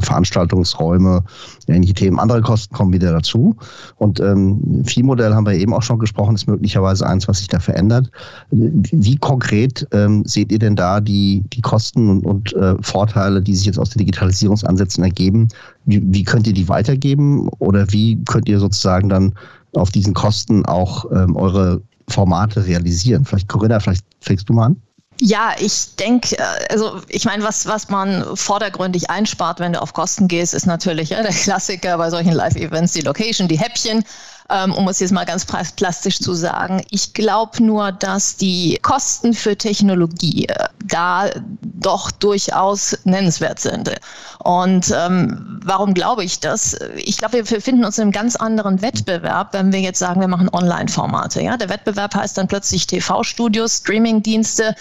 [0.00, 1.22] Veranstaltungsräume,
[1.68, 3.54] ähnliche Themen, andere Kosten kommen wieder dazu.
[3.96, 7.60] Und ähm, Viehmodell haben wir eben auch schon gesprochen, ist möglicherweise eins, was sich da
[7.60, 8.10] verändert.
[8.50, 13.54] Wie konkret ähm, seht ihr denn da die, die Kosten und, und äh, Vorteile, die
[13.54, 14.00] sich jetzt aus den
[14.38, 15.48] Digitalisierungsansätzen ergeben?
[15.84, 19.34] Wie, wie könnt ihr die weitergeben oder wie könnt ihr sozusagen dann
[19.74, 23.24] auf diesen Kosten auch ähm, eure Formate realisieren.
[23.24, 24.82] Vielleicht, Corinna, vielleicht fängst du mal an.
[25.20, 29.92] Ja, ich denke, äh, also ich meine, was, was man vordergründig einspart, wenn du auf
[29.92, 34.04] Kosten gehst, ist natürlich ja, der Klassiker bei solchen Live-Events, die Location, die Häppchen
[34.50, 36.82] ähm, um es jetzt mal ganz plastisch zu sagen.
[36.90, 41.28] Ich glaube nur, dass die Kosten für Technologie äh, da
[41.62, 43.90] doch durchaus nennenswert sind.
[44.38, 46.76] Und ähm, warum glaube ich das?
[46.96, 50.28] Ich glaube, wir befinden uns in einem ganz anderen Wettbewerb, wenn wir jetzt sagen, wir
[50.28, 51.42] machen Online-Formate.
[51.42, 51.56] Ja?
[51.56, 54.74] Der Wettbewerb heißt dann plötzlich TV-Studios, Streaming-Dienste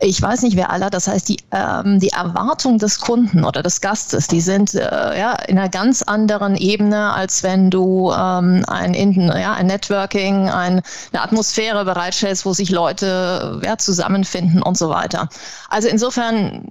[0.00, 3.80] ich weiß nicht wer aller, das heißt, die, ähm, die Erwartung des Kunden oder des
[3.80, 8.94] Gastes, die sind äh, ja, in einer ganz anderen Ebene, als wenn du ähm, ein,
[9.12, 15.28] ja, ein Networking, ein, eine Atmosphäre bereitstellst, wo sich Leute ja, zusammenfinden und so weiter.
[15.68, 16.68] Also insofern,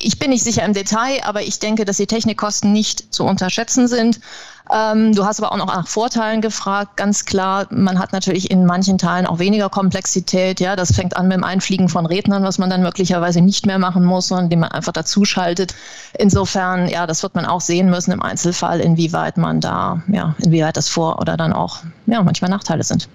[0.00, 3.88] ich bin nicht sicher im Detail, aber ich denke, dass die Technikkosten nicht zu unterschätzen
[3.88, 4.20] sind.
[4.72, 6.96] Ähm, du hast aber auch noch nach Vorteilen gefragt.
[6.96, 10.60] Ganz klar, man hat natürlich in manchen Teilen auch weniger Komplexität.
[10.60, 13.78] Ja, das fängt an mit dem Einfliegen von Rednern, was man dann möglicherweise nicht mehr
[13.78, 15.74] machen muss, sondern indem man einfach dazuschaltet.
[16.18, 20.76] Insofern, ja, das wird man auch sehen müssen im Einzelfall, inwieweit man da, ja, inwieweit
[20.76, 23.08] das Vor- oder dann auch, ja, manchmal Nachteile sind.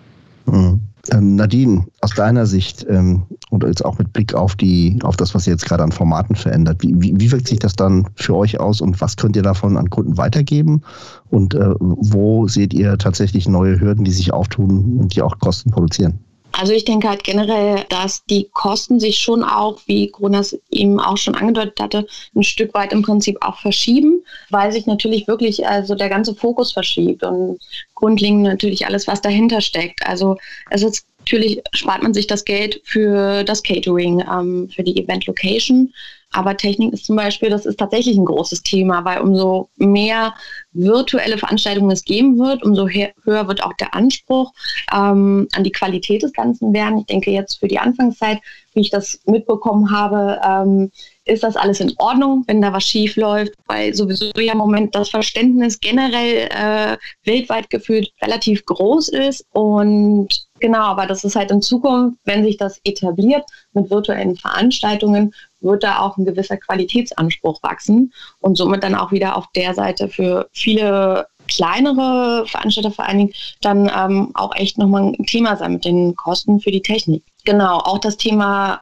[0.45, 0.84] Mhm.
[1.11, 5.35] Ähm, Nadine, aus deiner Sicht ähm, oder jetzt auch mit Blick auf die, auf das,
[5.35, 8.35] was ihr jetzt gerade an Formaten verändert, wie, wie, wie, wirkt sich das dann für
[8.35, 10.81] euch aus und was könnt ihr davon an Kunden weitergeben?
[11.29, 15.69] Und äh, wo seht ihr tatsächlich neue Hürden, die sich auftun und die auch Kosten
[15.69, 16.19] produzieren?
[16.57, 21.17] Also ich denke halt generell, dass die Kosten sich schon auch, wie Grunas eben auch
[21.17, 25.95] schon angedeutet hatte, ein Stück weit im Prinzip auch verschieben, weil sich natürlich wirklich also
[25.95, 27.59] der ganze Fokus verschiebt und
[27.93, 30.05] grundlegend natürlich alles, was dahinter steckt.
[30.07, 30.37] Also
[30.69, 35.25] es ist natürlich spart man sich das Geld für das Catering, ähm, für die Event
[35.25, 35.93] Location.
[36.35, 40.33] Aber Technik ist zum Beispiel, das ist tatsächlich ein großes Thema, weil umso mehr
[40.73, 44.51] virtuelle Veranstaltungen es geben wird, umso höher wird auch der Anspruch
[44.93, 46.99] ähm, an die Qualität des Ganzen werden.
[46.99, 48.39] Ich denke jetzt für die Anfangszeit,
[48.73, 50.91] wie ich das mitbekommen habe, ähm,
[51.23, 54.93] ist das alles in Ordnung, wenn da was schief läuft, weil sowieso ja im Moment
[54.93, 61.51] das Verständnis generell äh, weltweit gefühlt relativ groß ist und genau, aber das ist halt
[61.51, 67.61] in Zukunft, wenn sich das etabliert mit virtuellen Veranstaltungen, wird da auch ein gewisser Qualitätsanspruch
[67.63, 73.19] wachsen und somit dann auch wieder auf der Seite für viele kleinere Veranstalter vor allen
[73.19, 77.23] Dingen dann ähm, auch echt nochmal ein Thema sein mit den Kosten für die Technik.
[77.43, 78.81] Genau, auch das Thema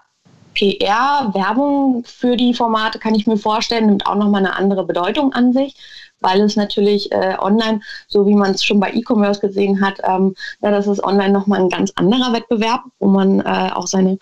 [0.53, 5.33] PR, Werbung für die Formate kann ich mir vorstellen, nimmt auch nochmal eine andere Bedeutung
[5.33, 5.75] an sich
[6.23, 10.33] weil es natürlich äh, online, so wie man es schon bei E-Commerce gesehen hat, ähm,
[10.62, 14.17] ja, das ist online nochmal ein ganz anderer Wettbewerb, wo man äh, auch seine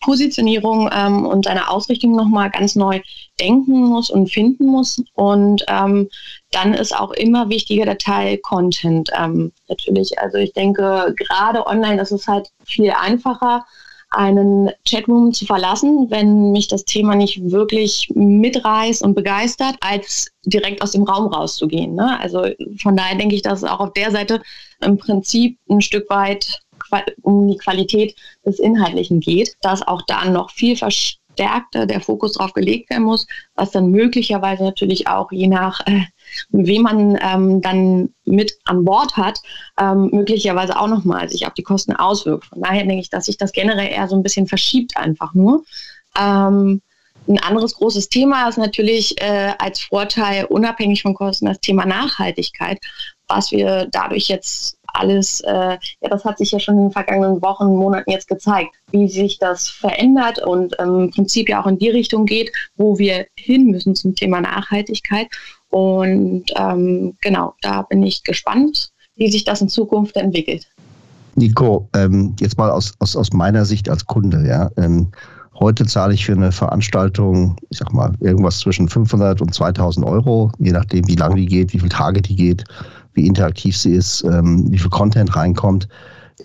[0.00, 3.00] Positionierung ähm, und seine Ausrichtung nochmal ganz neu
[3.40, 5.02] denken muss und finden muss.
[5.14, 6.08] Und ähm,
[6.50, 10.18] dann ist auch immer wichtiger der Teil Content ähm, natürlich.
[10.18, 13.64] Also ich denke, gerade online, ist halt viel einfacher
[14.10, 20.82] einen Chatroom zu verlassen, wenn mich das Thema nicht wirklich mitreißt und begeistert, als direkt
[20.82, 21.94] aus dem Raum rauszugehen.
[21.94, 22.18] Ne?
[22.18, 22.46] Also
[22.80, 24.40] von daher denke ich, dass auch auf der Seite
[24.80, 26.60] im Prinzip ein Stück weit
[27.22, 28.14] um die Qualität
[28.46, 33.26] des Inhaltlichen geht, dass auch da noch viel verstärkter der Fokus drauf gelegt werden muss,
[33.56, 36.02] was dann möglicherweise natürlich auch je nach äh,
[36.50, 39.40] wem man ähm, dann mit an Bord hat,
[39.78, 42.46] ähm, möglicherweise auch nochmal sich auf die Kosten auswirkt.
[42.46, 45.64] Von daher denke ich, dass sich das generell eher so ein bisschen verschiebt einfach nur.
[46.18, 46.82] Ähm,
[47.28, 52.78] ein anderes großes Thema ist natürlich äh, als Vorteil, unabhängig von Kosten, das Thema Nachhaltigkeit,
[53.26, 57.42] was wir dadurch jetzt alles, äh, ja, das hat sich ja schon in den vergangenen
[57.42, 61.78] Wochen, Monaten jetzt gezeigt, wie sich das verändert und ähm, im Prinzip ja auch in
[61.78, 65.28] die Richtung geht, wo wir hin müssen zum Thema Nachhaltigkeit.
[65.70, 70.66] Und ähm, genau, da bin ich gespannt, wie sich das in Zukunft entwickelt.
[71.34, 74.70] Nico, ähm, jetzt mal aus, aus, aus meiner Sicht als Kunde, ja.
[74.76, 75.08] Ähm,
[75.58, 80.50] heute zahle ich für eine Veranstaltung, ich sag mal, irgendwas zwischen 500 und 2000 Euro,
[80.58, 82.64] je nachdem, wie lange die geht, wie viele Tage die geht,
[83.14, 85.88] wie interaktiv sie ist, ähm, wie viel Content reinkommt.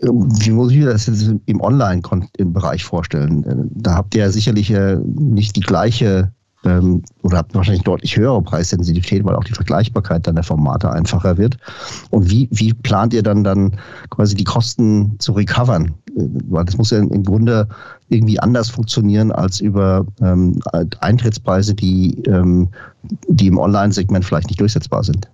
[0.02, 3.44] Ähm, wie muss ich mir das jetzt im Online-Bereich vorstellen?
[3.44, 6.32] Äh, da habt ihr ja sicherlich äh, nicht die gleiche
[6.65, 11.38] ähm, oder habt wahrscheinlich deutlich höhere Preissensitivität, weil auch die Vergleichbarkeit dann der Formate einfacher
[11.38, 11.58] wird.
[12.10, 13.78] Und wie, wie plant ihr dann dann
[14.10, 15.93] quasi die Kosten zu recovern?
[16.15, 17.67] Äh, weil das muss ja im Grunde
[18.10, 20.60] irgendwie anders funktionieren als über ähm,
[20.99, 22.69] Eintrittspreise, die, ähm,
[23.28, 25.28] die im Online-Segment vielleicht nicht durchsetzbar sind.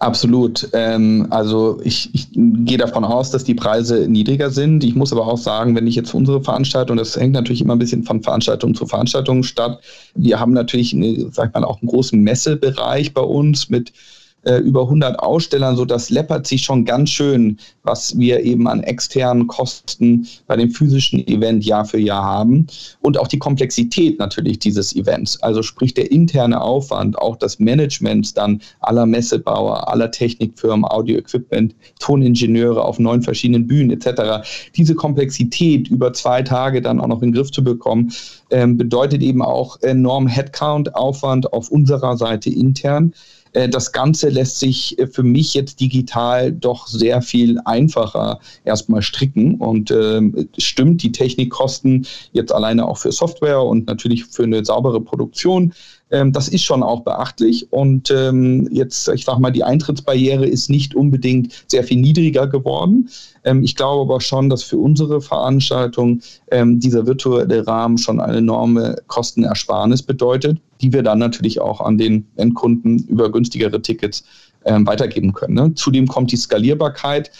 [0.00, 0.68] Absolut.
[0.74, 4.84] Ähm, also ich, ich gehe davon aus, dass die Preise niedriger sind.
[4.84, 7.80] Ich muss aber auch sagen, wenn ich jetzt unsere Veranstaltung, das hängt natürlich immer ein
[7.80, 9.80] bisschen von Veranstaltung zu Veranstaltung statt.
[10.14, 13.92] Wir haben natürlich, eine, sag mal, auch einen großen Messebereich bei uns mit
[14.42, 18.82] äh, über 100 Ausstellern, so das läppert sich schon ganz schön, was wir eben an
[18.82, 22.66] externen Kosten bei dem physischen Event Jahr für Jahr haben
[23.00, 28.36] und auch die Komplexität natürlich dieses Events, also sprich der interne Aufwand, auch das Management
[28.36, 34.46] dann aller Messebauer, aller Technikfirmen, Audio-Equipment, Toningenieure auf neun verschiedenen Bühnen etc.
[34.76, 38.12] Diese Komplexität über zwei Tage dann auch noch in den Griff zu bekommen,
[38.50, 43.12] ähm, bedeutet eben auch enorm Headcount-Aufwand auf unserer Seite intern.
[43.52, 49.02] Äh, das Ganze lässt sich äh, für mich jetzt digital doch sehr viel einfacher erstmal
[49.02, 49.56] stricken.
[49.56, 50.20] Und äh,
[50.58, 55.72] stimmt, die Technikkosten jetzt alleine auch für Software und natürlich für eine saubere Produktion
[56.10, 57.70] ähm, das ist schon auch beachtlich.
[57.72, 63.08] Und ähm, jetzt, ich sage mal, die Eintrittsbarriere ist nicht unbedingt sehr viel niedriger geworden.
[63.44, 68.38] Ähm, ich glaube aber schon, dass für unsere Veranstaltung ähm, dieser virtuelle Rahmen schon eine
[68.38, 74.24] enorme Kostenersparnis bedeutet, die wir dann natürlich auch an den Endkunden über günstigere Tickets
[74.64, 75.54] ähm, weitergeben können.
[75.54, 75.74] Ne?
[75.74, 77.30] Zudem kommt die Skalierbarkeit.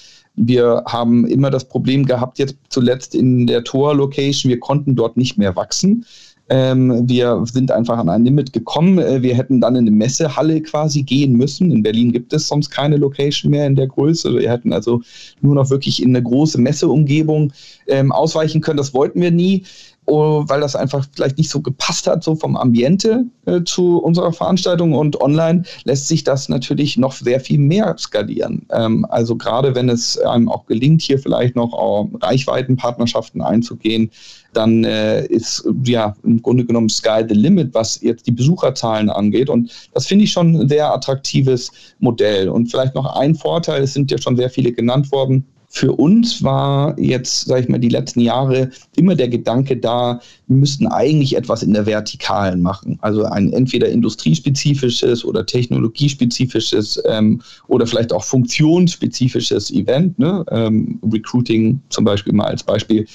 [0.40, 5.36] Wir haben immer das Problem gehabt, jetzt zuletzt in der Tor-Location, wir konnten dort nicht
[5.36, 6.04] mehr wachsen.
[6.50, 8.98] Ähm, wir sind einfach an ein Limit gekommen.
[8.98, 11.70] Äh, wir hätten dann in eine Messehalle quasi gehen müssen.
[11.70, 14.34] In Berlin gibt es sonst keine Location mehr in der Größe.
[14.34, 15.02] Wir hätten also
[15.40, 17.52] nur noch wirklich in eine große Messeumgebung
[17.86, 18.78] ähm, ausweichen können.
[18.78, 19.64] Das wollten wir nie.
[20.10, 24.32] Oh, weil das einfach vielleicht nicht so gepasst hat, so vom Ambiente äh, zu unserer
[24.32, 24.94] Veranstaltung.
[24.94, 28.64] Und online lässt sich das natürlich noch sehr viel mehr skalieren.
[28.70, 34.10] Ähm, also gerade wenn es einem auch gelingt, hier vielleicht noch auch Reichweitenpartnerschaften einzugehen,
[34.58, 39.48] dann äh, ist ja im Grunde genommen Sky the Limit, was jetzt die Besucherzahlen angeht.
[39.48, 42.48] Und das finde ich schon ein sehr attraktives Modell.
[42.48, 46.42] Und vielleicht noch ein Vorteil, es sind ja schon sehr viele genannt worden, für uns
[46.42, 51.36] war jetzt, sage ich mal, die letzten Jahre immer der Gedanke da, wir müssten eigentlich
[51.36, 52.98] etwas in der Vertikalen machen.
[53.02, 60.18] Also ein entweder industriespezifisches oder technologiespezifisches ähm, oder vielleicht auch funktionsspezifisches Event.
[60.18, 60.44] Ne?
[60.50, 63.06] Ähm, Recruiting zum Beispiel mal als Beispiel.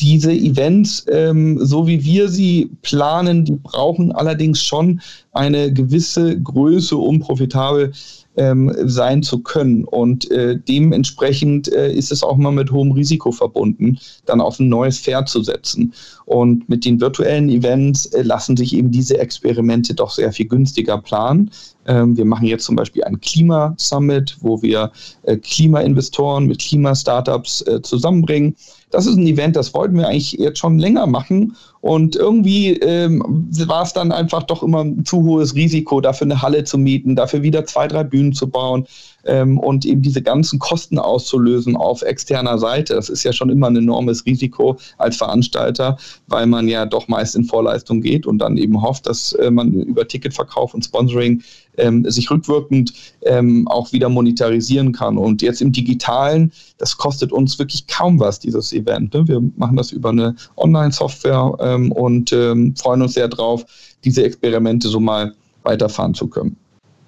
[0.00, 5.00] Diese Events, ähm, so wie wir sie planen, die brauchen allerdings schon
[5.32, 7.92] eine gewisse Größe, um profitabel
[8.36, 9.84] ähm, sein zu können.
[9.84, 14.68] Und äh, dementsprechend äh, ist es auch mal mit hohem Risiko verbunden, dann auf ein
[14.68, 15.92] neues Pferd zu setzen.
[16.30, 20.96] Und mit den virtuellen Events äh, lassen sich eben diese Experimente doch sehr viel günstiger
[20.96, 21.50] planen.
[21.86, 24.92] Ähm, wir machen jetzt zum Beispiel ein Klima-Summit, wo wir
[25.24, 28.54] äh, Klimainvestoren mit Klimastartups äh, zusammenbringen.
[28.92, 31.56] Das ist ein Event, das wollten wir eigentlich jetzt schon länger machen.
[31.80, 36.42] Und irgendwie ähm, war es dann einfach doch immer ein zu hohes Risiko, dafür eine
[36.42, 38.86] Halle zu mieten, dafür wieder zwei, drei Bühnen zu bauen
[39.24, 42.94] ähm, und eben diese ganzen Kosten auszulösen auf externer Seite.
[42.94, 47.36] Das ist ja schon immer ein enormes Risiko als Veranstalter, weil man ja doch meist
[47.36, 51.42] in Vorleistung geht und dann eben hofft, dass äh, man über Ticketverkauf und Sponsoring
[51.76, 55.18] ähm, sich rückwirkend ähm, auch wieder monetarisieren kann.
[55.18, 59.14] Und jetzt im digitalen, das kostet uns wirklich kaum was, dieses Event.
[59.14, 59.26] Ne?
[59.28, 63.64] Wir machen das über eine Online-Software ähm, und ähm, freuen uns sehr drauf,
[64.04, 66.56] diese Experimente so mal weiterfahren zu können.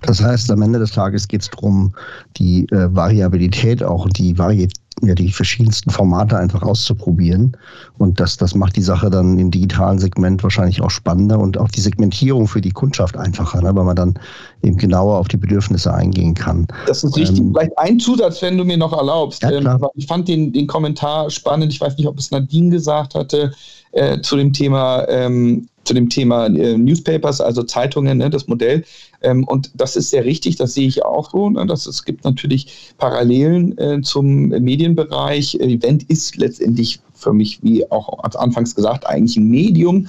[0.02, 1.94] Das heißt, am Ende des Tages geht es darum,
[2.36, 7.56] die äh, Variabilität, auch die Varietät ja, die verschiedensten Formate einfach auszuprobieren.
[7.98, 11.68] Und das, das macht die Sache dann im digitalen Segment wahrscheinlich auch spannender und auch
[11.68, 14.14] die Segmentierung für die Kundschaft einfacher, ne, weil man dann
[14.62, 16.66] eben genauer auf die Bedürfnisse eingehen kann.
[16.86, 17.40] Das ist richtig.
[17.40, 19.42] Ähm, Vielleicht ein Zusatz, wenn du mir noch erlaubst.
[19.42, 19.50] Ja.
[19.50, 21.72] Ähm, ich fand den, den Kommentar spannend.
[21.72, 23.52] Ich weiß nicht, ob es Nadine gesagt hatte
[23.92, 28.84] äh, zu dem Thema ähm, zu dem Thema äh, Newspapers, also Zeitungen, ne, das Modell.
[29.22, 31.50] Ähm, und das ist sehr richtig, das sehe ich auch so.
[31.50, 35.56] Ne, dass es gibt natürlich Parallelen äh, zum Medienbereich.
[35.56, 40.08] Event ist letztendlich für mich, wie auch anfangs gesagt, eigentlich ein Medium.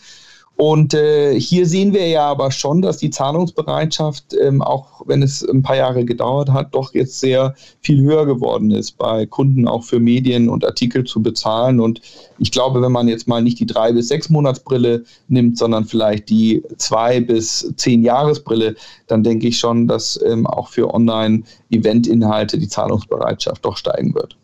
[0.65, 5.43] Und äh, hier sehen wir ja aber schon, dass die Zahlungsbereitschaft, ähm, auch wenn es
[5.43, 9.83] ein paar Jahre gedauert hat, doch jetzt sehr viel höher geworden ist, bei Kunden auch
[9.83, 11.81] für Medien und Artikel zu bezahlen.
[11.81, 11.99] Und
[12.39, 16.29] ich glaube, wenn man jetzt mal nicht die drei bis sechs Monatsbrille nimmt, sondern vielleicht
[16.29, 18.75] die zwei bis zehn Jahresbrille,
[19.07, 24.37] dann denke ich schon, dass ähm, auch für Online-Event-Inhalte die Zahlungsbereitschaft doch steigen wird.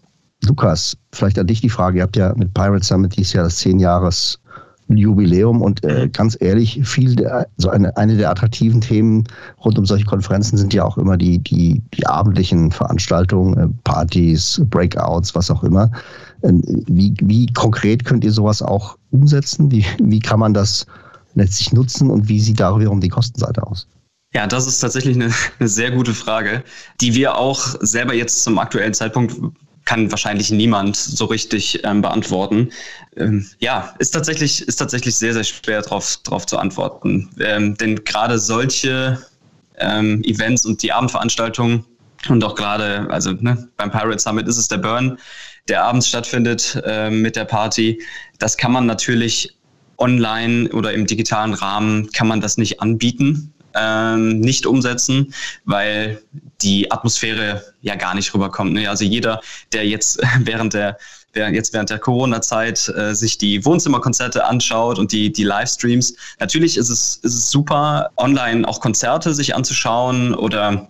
[0.43, 1.99] Lukas, vielleicht an dich die Frage.
[1.99, 4.37] Ihr habt ja mit Pirate Summit dieses Jahr das zehn Jahres
[4.97, 6.11] Jubiläum und äh, mhm.
[6.11, 9.23] ganz ehrlich, viel der, so eine, eine der attraktiven Themen
[9.63, 14.61] rund um solche Konferenzen sind ja auch immer die, die, die abendlichen Veranstaltungen, äh, Partys,
[14.69, 15.91] Breakouts, was auch immer.
[16.41, 16.53] Äh,
[16.87, 19.71] wie, wie konkret könnt ihr sowas auch umsetzen?
[19.71, 20.85] Wie, wie kann man das
[21.35, 23.87] letztlich nutzen und wie sieht darüber die Kostenseite aus?
[24.33, 26.63] Ja, das ist tatsächlich eine, eine sehr gute Frage,
[27.01, 29.35] die wir auch selber jetzt zum aktuellen Zeitpunkt
[29.89, 32.69] kann wahrscheinlich niemand so richtig ähm, beantworten.
[33.17, 37.31] Ähm, ja, ist tatsächlich, ist tatsächlich sehr, sehr schwer darauf drauf zu antworten.
[37.39, 39.19] Ähm, denn gerade solche
[39.79, 41.85] ähm, Events und die Abendveranstaltungen
[42.29, 45.17] und auch gerade, also ne, beim Pirate Summit ist es der Burn,
[45.69, 47.99] der abends stattfindet äh, mit der Party.
[48.37, 49.57] Das kann man natürlich
[49.97, 55.33] online oder im digitalen Rahmen kann man das nicht anbieten ähm, nicht umsetzen,
[55.65, 56.21] weil
[56.61, 58.73] die Atmosphäre ja gar nicht rüberkommt.
[58.73, 58.89] Ne?
[58.89, 60.97] Also jeder, der jetzt während der
[61.35, 66.15] jetzt während der Corona-Zeit äh, sich die Wohnzimmerkonzerte anschaut und die, die Livestreams.
[66.39, 70.89] Natürlich ist es, ist es super, online auch Konzerte sich anzuschauen oder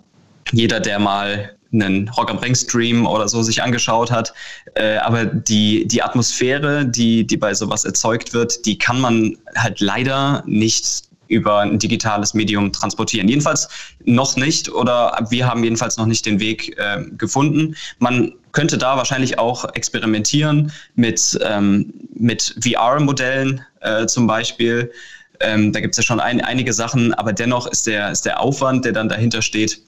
[0.51, 4.33] jeder, der mal einen Rock am Ring Stream oder so sich angeschaut hat.
[4.75, 9.79] Äh, aber die, die Atmosphäre, die, die bei sowas erzeugt wird, die kann man halt
[9.79, 13.29] leider nicht über ein digitales Medium transportieren.
[13.29, 13.69] Jedenfalls
[14.03, 17.75] noch nicht oder wir haben jedenfalls noch nicht den Weg äh, gefunden.
[17.99, 24.91] Man könnte da wahrscheinlich auch experimentieren mit, ähm, mit VR-Modellen äh, zum Beispiel.
[25.39, 28.41] Ähm, da gibt es ja schon ein, einige Sachen, aber dennoch ist der, ist der
[28.41, 29.81] Aufwand, der dann dahinter steht,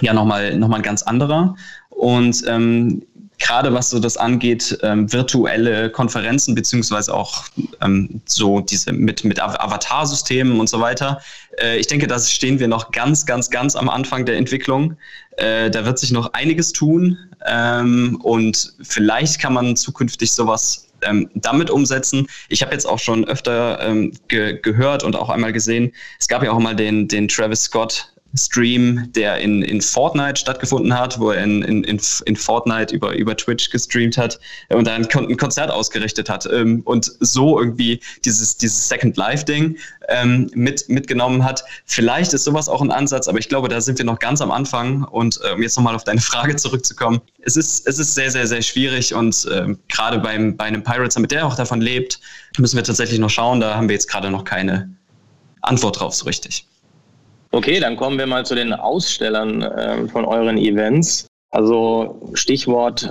[0.00, 1.56] ja nochmal noch mal ein ganz anderer.
[1.88, 3.02] Und ähm,
[3.38, 7.44] gerade was so das angeht, ähm, virtuelle Konferenzen beziehungsweise auch
[7.80, 11.20] ähm, so diese mit, mit Avatar-Systemen und so weiter.
[11.60, 14.96] Äh, ich denke, da stehen wir noch ganz, ganz, ganz am Anfang der Entwicklung.
[15.36, 21.30] Äh, da wird sich noch einiges tun ähm, und vielleicht kann man zukünftig sowas ähm,
[21.34, 22.26] damit umsetzen.
[22.48, 26.42] Ich habe jetzt auch schon öfter ähm, ge gehört und auch einmal gesehen, es gab
[26.42, 31.30] ja auch mal den, den Travis Scott Stream, der in, in Fortnite stattgefunden hat, wo
[31.30, 34.38] er in, in, in Fortnite über, über Twitch gestreamt hat
[34.68, 40.50] und dann ein Konzert ausgerichtet hat ähm, und so irgendwie dieses, dieses Second Life-Ding ähm,
[40.54, 41.64] mit, mitgenommen hat.
[41.86, 44.50] Vielleicht ist sowas auch ein Ansatz, aber ich glaube, da sind wir noch ganz am
[44.50, 45.04] Anfang.
[45.04, 48.46] Und äh, um jetzt nochmal auf deine Frage zurückzukommen, es ist, es ist sehr, sehr,
[48.46, 52.20] sehr schwierig und äh, gerade bei einem Pirate Summit, der auch davon lebt,
[52.58, 53.60] müssen wir tatsächlich noch schauen.
[53.60, 54.90] Da haben wir jetzt gerade noch keine
[55.62, 56.66] Antwort drauf so richtig.
[57.50, 61.26] Okay, dann kommen wir mal zu den Ausstellern äh, von euren Events.
[61.50, 63.10] Also Stichwort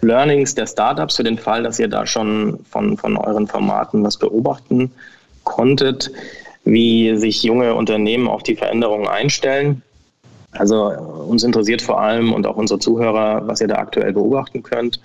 [0.00, 4.16] Learnings der Startups für den Fall, dass ihr da schon von, von euren Formaten was
[4.16, 4.90] beobachten
[5.44, 6.10] konntet,
[6.64, 9.82] wie sich junge Unternehmen auf die Veränderungen einstellen.
[10.52, 15.00] Also uns interessiert vor allem und auch unsere Zuhörer, was ihr da aktuell beobachten könnt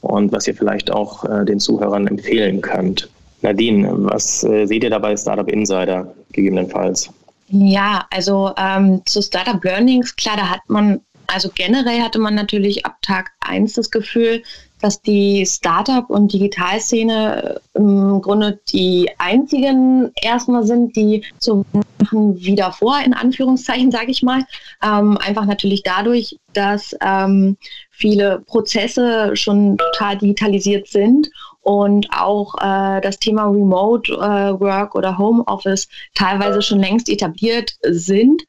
[0.00, 3.08] und was ihr vielleicht auch äh, den Zuhörern empfehlen könnt.
[3.42, 7.10] Nadine, was äh, seht ihr dabei Startup Insider gegebenenfalls?
[7.50, 12.84] Ja, also ähm, zu Startup Learnings, klar, da hat man, also generell hatte man natürlich
[12.84, 14.42] ab Tag 1 das Gefühl,
[14.80, 22.36] dass die Startup- und Digitalszene äh, im Grunde die einzigen erstmal sind, die so machen
[22.38, 24.44] wie davor, in Anführungszeichen, sage ich mal.
[24.82, 27.56] Ähm, einfach natürlich dadurch, dass ähm,
[27.90, 31.28] viele Prozesse schon total digitalisiert sind
[31.68, 38.42] und auch äh, das Thema Remote äh, Work oder Homeoffice teilweise schon längst etabliert sind.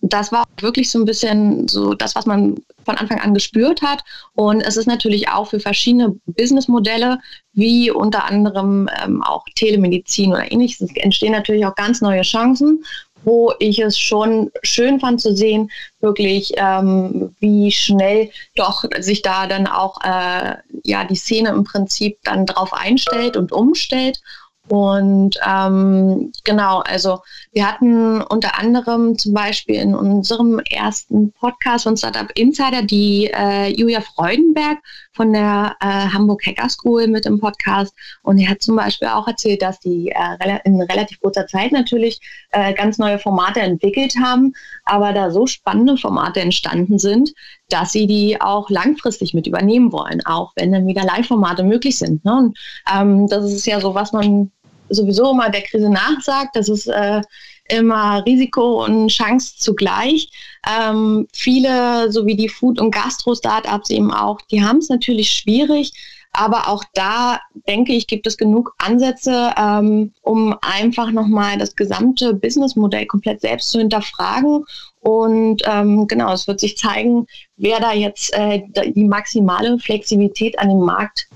[0.00, 4.02] das war wirklich so ein bisschen so das, was man von Anfang an gespürt hat.
[4.34, 7.20] Und es ist natürlich auch für verschiedene Businessmodelle,
[7.52, 12.82] wie unter anderem ähm, auch Telemedizin oder ähnliches, entstehen natürlich auch ganz neue Chancen
[13.26, 15.70] wo ich es schon schön fand zu sehen,
[16.00, 20.54] wirklich ähm, wie schnell doch sich da dann auch äh,
[20.84, 24.20] ja die Szene im Prinzip dann drauf einstellt und umstellt.
[24.68, 27.20] Und ähm, genau, also
[27.56, 33.72] wir hatten unter anderem zum Beispiel in unserem ersten Podcast von Startup Insider die äh,
[33.74, 34.76] Julia Freudenberg
[35.14, 37.94] von der äh, Hamburg Hacker School mit im Podcast.
[38.22, 42.20] Und er hat zum Beispiel auch erzählt, dass die äh, in relativ kurzer Zeit natürlich
[42.50, 44.52] äh, ganz neue Formate entwickelt haben,
[44.84, 47.32] aber da so spannende Formate entstanden sind,
[47.70, 52.22] dass sie die auch langfristig mit übernehmen wollen, auch wenn dann wieder Live-Formate möglich sind.
[52.22, 52.36] Ne?
[52.36, 52.58] Und
[52.94, 54.52] ähm, das ist ja so, was man
[54.88, 56.54] sowieso immer der Krise nachsagt.
[56.54, 57.20] Das ist äh,
[57.68, 60.30] immer Risiko und Chance zugleich.
[60.68, 65.92] Ähm, viele, so wie die Food- und Gastro-Startups eben auch, die haben es natürlich schwierig.
[66.32, 72.34] Aber auch da, denke ich, gibt es genug Ansätze, ähm, um einfach nochmal das gesamte
[72.34, 74.64] Businessmodell komplett selbst zu hinterfragen.
[75.00, 77.26] Und ähm, genau, es wird sich zeigen,
[77.56, 78.60] wer da jetzt äh,
[78.94, 81.26] die maximale Flexibilität an den Markt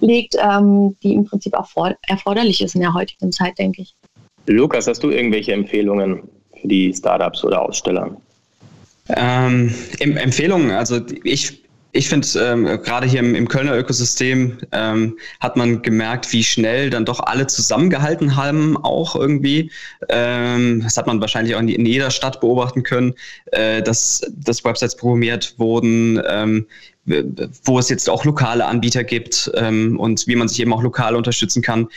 [0.00, 1.68] legt, ähm, die im Prinzip auch
[2.06, 3.94] erforderlich ist in der heutigen Zeit, denke ich.
[4.46, 6.22] Lukas, hast du irgendwelche Empfehlungen
[6.60, 8.16] für die Startups oder Aussteller?
[9.10, 11.62] Ähm, Empfehlungen, also ich
[11.98, 16.90] ich finde, ähm, gerade hier im, im, Kölner Ökosystem ähm, hat man gemerkt, wie schnell
[16.90, 19.72] dann doch alle zusammengehalten haben, auch irgendwie.
[20.08, 23.14] Ähm, das hat man wahrscheinlich auch in, in jeder Stadt beobachten können,
[23.50, 26.66] äh, dass, dass Websites programmiert wurden, ähm,
[27.64, 31.16] wo es jetzt auch lokale Anbieter gibt ähm, und wie man sich eben auch lokal
[31.16, 31.88] unterstützen kann.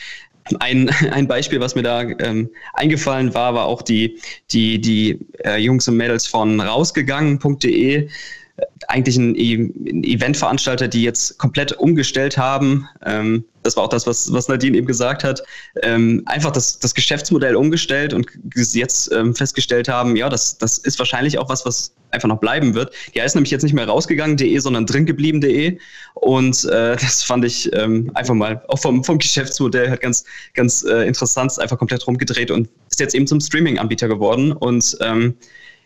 [0.58, 4.18] Ein, ein Beispiel, was mir da ähm, eingefallen war, war auch die,
[4.50, 8.08] die, die äh, Jungs und Mädels von rausgegangen.de
[8.88, 12.88] eigentlich ein, e ein Eventveranstalter, die jetzt komplett umgestellt haben.
[13.04, 15.42] Ähm, das war auch das, was, was Nadine eben gesagt hat.
[15.82, 20.98] Ähm, einfach das, das Geschäftsmodell umgestellt und jetzt ähm, festgestellt haben, ja, das, das ist
[20.98, 22.92] wahrscheinlich auch was, was einfach noch bleiben wird.
[23.14, 25.78] Die heißt nämlich jetzt nicht mehr rausgegangen.de, sondern dringeblieben.de.
[26.14, 30.24] Und äh, das fand ich ähm, einfach mal auch vom, vom Geschäftsmodell halt ganz,
[30.54, 34.52] ganz äh, interessant, einfach komplett rumgedreht und ist jetzt eben zum Streaming-Anbieter geworden.
[34.52, 35.34] Und ähm,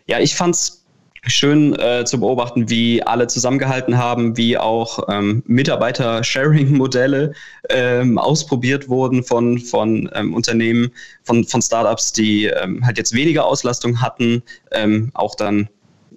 [0.07, 0.85] ja, ich fand's
[1.27, 7.33] schön äh, zu beobachten, wie alle zusammengehalten haben, wie auch ähm, Mitarbeiter-Sharing-Modelle
[7.69, 10.91] ähm, ausprobiert wurden von, von ähm, Unternehmen,
[11.23, 15.69] von, von Startups, die ähm, halt jetzt weniger Auslastung hatten, ähm, auch dann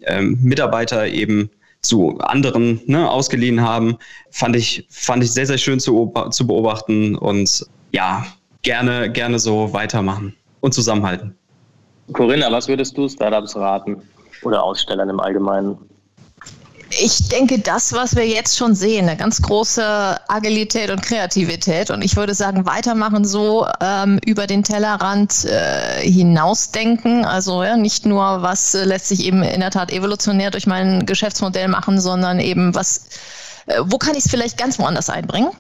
[0.03, 1.51] ähm, Mitarbeiter eben
[1.83, 3.97] zu anderen ne, ausgeliehen haben.
[4.31, 8.27] Fand ich, fand ich sehr, sehr schön zu, zu beobachten und ja,
[8.63, 11.35] gerne, gerne so weitermachen und zusammenhalten.
[12.13, 14.03] Corinna, was würdest du Startups raten?
[14.43, 15.79] Oder Ausstellern im Allgemeinen?
[16.99, 21.91] Ich denke, das, was wir jetzt schon sehen, eine ganz große Agilität und Kreativität.
[21.91, 27.25] Und ich würde sagen, weitermachen so ähm, über den Tellerrand äh, hinausdenken.
[27.25, 31.07] Also ja, nicht nur, was äh, lässt sich eben in der Tat evolutionär durch mein
[31.07, 33.07] Geschäftsmodell machen, sondern eben, was,
[33.67, 35.51] äh, wo kann ich es vielleicht ganz woanders einbringen?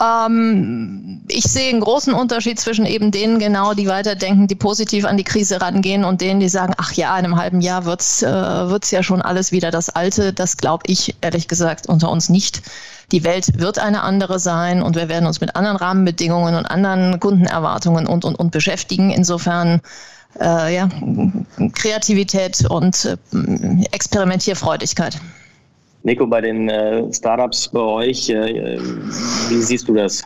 [0.00, 5.16] Ähm, ich sehe einen großen Unterschied zwischen eben denen genau, die weiterdenken, die positiv an
[5.16, 8.28] die Krise rangehen und denen, die sagen, ach ja, in einem halben Jahr wird's äh,
[8.28, 10.32] wird's ja schon alles wieder das Alte.
[10.32, 12.62] Das glaube ich ehrlich gesagt unter uns nicht.
[13.12, 17.18] Die Welt wird eine andere sein und wir werden uns mit anderen Rahmenbedingungen und anderen
[17.20, 19.10] Kundenerwartungen und, und, und beschäftigen.
[19.10, 19.80] Insofern
[20.40, 20.88] äh, ja,
[21.72, 23.16] Kreativität und äh,
[23.92, 25.18] Experimentierfreudigkeit.
[26.06, 28.78] Nico, bei den äh, Startups bei euch, äh,
[29.48, 30.22] wie siehst du das?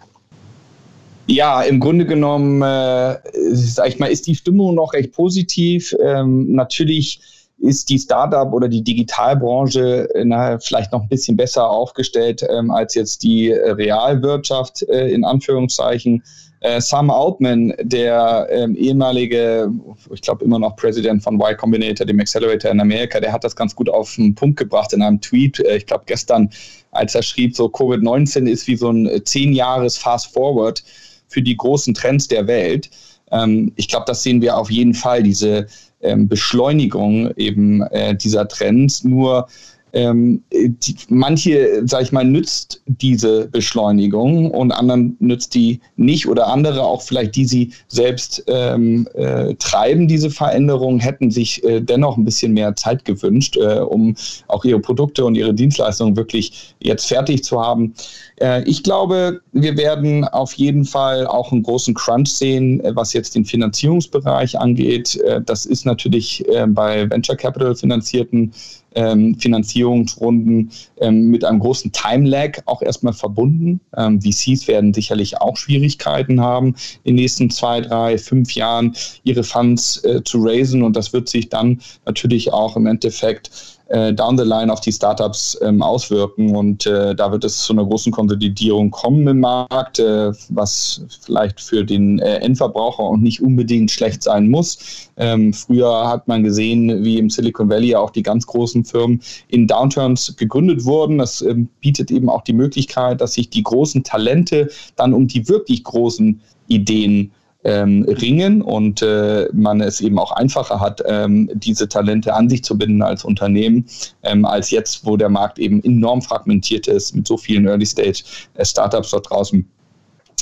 [1.27, 3.17] Ja, im Grunde genommen, äh,
[3.55, 5.97] sag ich mal, ist die Stimmung noch recht positiv.
[6.03, 7.23] Ähm, natürlich
[7.61, 12.95] ist die Startup oder die Digitalbranche na, vielleicht noch ein bisschen besser aufgestellt ähm, als
[12.95, 16.23] jetzt die Realwirtschaft äh, in Anführungszeichen.
[16.61, 19.71] Äh, Sam Altman, der ähm, ehemalige,
[20.13, 23.57] ich glaube immer noch Präsident von Y Combinator, dem Accelerator in Amerika, der hat das
[23.57, 26.51] ganz gut auf den Punkt gebracht in einem Tweet, äh, ich glaube gestern,
[26.91, 30.85] als er schrieb, so Covid-19 ist wie so ein äh, zehn Jahres Fast Forward
[31.29, 32.91] für die großen Trends der Welt.
[33.31, 35.67] Ähm, ich glaube, das sehen wir auf jeden Fall, diese
[36.03, 39.05] ähm, Beschleunigung eben äh, dieser Trends.
[39.05, 39.49] Nur
[39.93, 46.49] ähm, die, manche, sag ich mal, nützt diese Beschleunigung und anderen nützt die nicht oder
[46.49, 52.17] andere, auch vielleicht die sie selbst ähm, äh, treiben, diese Veränderung, hätten sich äh, dennoch
[52.17, 54.15] ein bisschen mehr Zeit gewünscht, äh, um
[54.49, 57.95] auch ihre Produkte und ihre Dienstleistungen wirklich jetzt fertig zu haben.
[58.41, 63.13] Äh, ich glaube, wir werden auf jeden Fall auch einen großen Crunch sehen, äh, was
[63.13, 65.17] jetzt den Finanzierungsbereich angeht.
[65.17, 68.53] Äh, das ist natürlich bei Venture Capital finanzierten
[68.95, 73.81] ähm, Finanzierungsrunden ähm, mit einem großen Time-Lag auch erstmal verbunden.
[73.97, 76.75] Ähm, VCs werden sicherlich auch Schwierigkeiten haben,
[77.05, 81.29] in den nächsten zwei, drei, fünf Jahren ihre Funds äh, zu raisen und das wird
[81.29, 86.57] sich dann natürlich auch im Endeffekt äh, down the line auf die Startups ähm, auswirken.
[86.57, 91.61] Und äh, da wird es zu einer großen Konsolidierung kommen im Markt, äh, was vielleicht
[91.61, 95.11] für den äh, Endverbraucher auch nicht unbedingt schlecht sein muss.
[95.17, 99.67] Ähm, früher hat man gesehen, wie im Silicon Valley auch die ganz großen Firmen in
[99.67, 101.19] Downturns gegründet wurden.
[101.19, 105.49] Das ähm, bietet eben auch die Möglichkeit, dass sich die großen Talente dann um die
[105.49, 107.33] wirklich großen Ideen
[107.65, 112.65] ähm, ringen und äh, man es eben auch einfacher hat, ähm, diese Talente an sich
[112.65, 113.87] zu binden als Unternehmen,
[114.23, 119.31] ähm, als jetzt, wo der Markt eben enorm fragmentiert ist mit so vielen Early-Stage-Startups dort
[119.31, 119.69] draußen.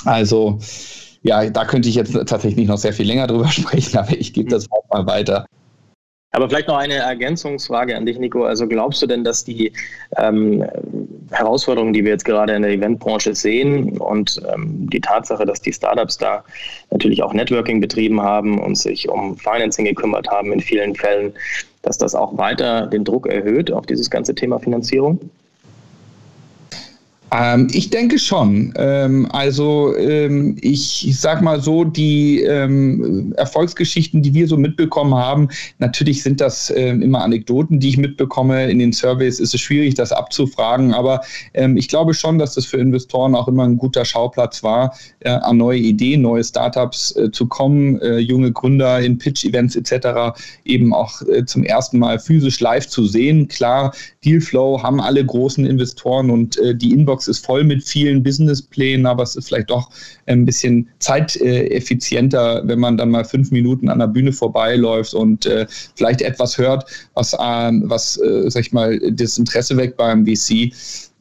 [0.04, 0.58] Also
[1.22, 4.50] ja, da könnte ich jetzt tatsächlich noch sehr viel länger drüber sprechen, aber ich gebe
[4.50, 5.46] das auch mal weiter.
[6.30, 8.44] Aber vielleicht noch eine Ergänzungsfrage an dich, Nico.
[8.44, 9.72] Also glaubst du denn, dass die
[10.16, 10.62] ähm,
[11.30, 15.72] Herausforderungen, die wir jetzt gerade in der Eventbranche sehen und ähm, die Tatsache, dass die
[15.72, 16.44] Startups da
[16.90, 21.32] natürlich auch Networking betrieben haben und sich um Financing gekümmert haben in vielen Fällen,
[21.82, 25.18] dass das auch weiter den Druck erhöht auf dieses ganze Thema Finanzierung?
[27.30, 28.72] Ähm, ich denke schon.
[28.76, 35.14] Ähm, also ähm, ich, ich sag mal so, die ähm, Erfolgsgeschichten, die wir so mitbekommen
[35.14, 35.48] haben,
[35.78, 38.70] natürlich sind das ähm, immer Anekdoten, die ich mitbekomme.
[38.70, 41.20] In den Surveys ist es schwierig, das abzufragen, aber
[41.54, 45.30] ähm, ich glaube schon, dass das für Investoren auch immer ein guter Schauplatz war, äh,
[45.30, 50.38] an neue Ideen, neue Startups äh, zu kommen, äh, junge Gründer in Pitch-Events etc.
[50.64, 53.48] eben auch äh, zum ersten Mal physisch live zu sehen.
[53.48, 59.06] Klar, Dealflow haben alle großen Investoren und äh, die Inbox ist voll mit vielen Businessplänen,
[59.06, 59.90] aber es ist vielleicht doch
[60.26, 65.66] ein bisschen zeiteffizienter, wenn man dann mal fünf Minuten an der Bühne vorbeiläuft und äh,
[65.96, 70.72] vielleicht etwas hört, was, ähm, was äh, sag ich mal, das Interesse weckt beim VC.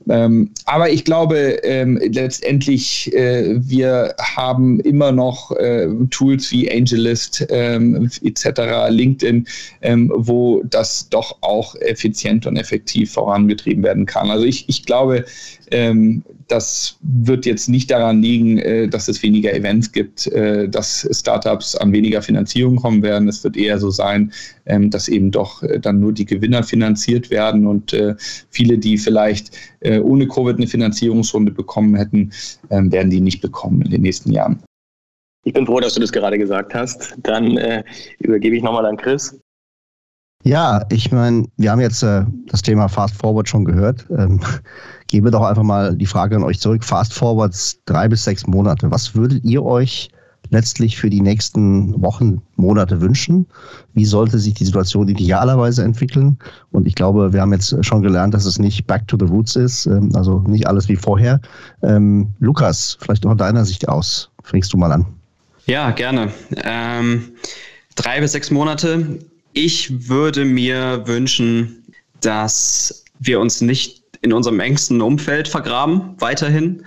[0.09, 7.45] Ähm, aber ich glaube, ähm, letztendlich, äh, wir haben immer noch äh, Tools wie AngelList
[7.49, 9.47] ähm, etc., LinkedIn,
[9.81, 14.31] ähm, wo das doch auch effizient und effektiv vorangetrieben werden kann.
[14.31, 15.25] Also ich, ich glaube,
[15.71, 21.07] ähm, das wird jetzt nicht daran liegen, äh, dass es weniger Events gibt, äh, dass
[21.11, 23.27] Startups an weniger Finanzierung kommen werden.
[23.27, 24.31] Es wird eher so sein,
[24.65, 28.15] ähm, dass eben doch äh, dann nur die Gewinner finanziert werden und äh,
[28.49, 32.31] viele, die vielleicht äh, ohne Covid eine Finanzierungsrunde bekommen hätten,
[32.69, 34.63] ähm, werden die nicht bekommen in den nächsten Jahren.
[35.43, 37.15] Ich bin froh, dass du das gerade gesagt hast.
[37.23, 37.83] Dann äh,
[38.19, 39.37] übergebe ich nochmal an Chris.
[40.43, 44.05] Ja, ich meine, wir haben jetzt äh, das Thema Fast Forward schon gehört.
[44.09, 44.39] Ähm,
[45.07, 46.83] gebe doch einfach mal die Frage an euch zurück.
[46.83, 48.91] Fast Forwards drei bis sechs Monate.
[48.91, 50.09] Was würdet ihr euch
[50.49, 53.45] letztlich für die nächsten Wochen, Monate wünschen?
[53.93, 56.37] Wie sollte sich die Situation idealerweise entwickeln?
[56.71, 59.55] Und ich glaube, wir haben jetzt schon gelernt, dass es nicht back to the roots
[59.55, 61.41] ist, ähm, also nicht alles wie vorher.
[61.81, 64.29] Ähm, Lukas, vielleicht noch deiner Sicht aus.
[64.43, 65.05] Fängst du mal an.
[65.65, 66.31] Ja, gerne.
[66.63, 67.23] Ähm,
[67.95, 69.19] drei bis sechs Monate.
[69.51, 71.83] Ich würde mir wünschen,
[72.21, 76.83] dass wir uns nicht in unserem engsten Umfeld vergraben, weiterhin,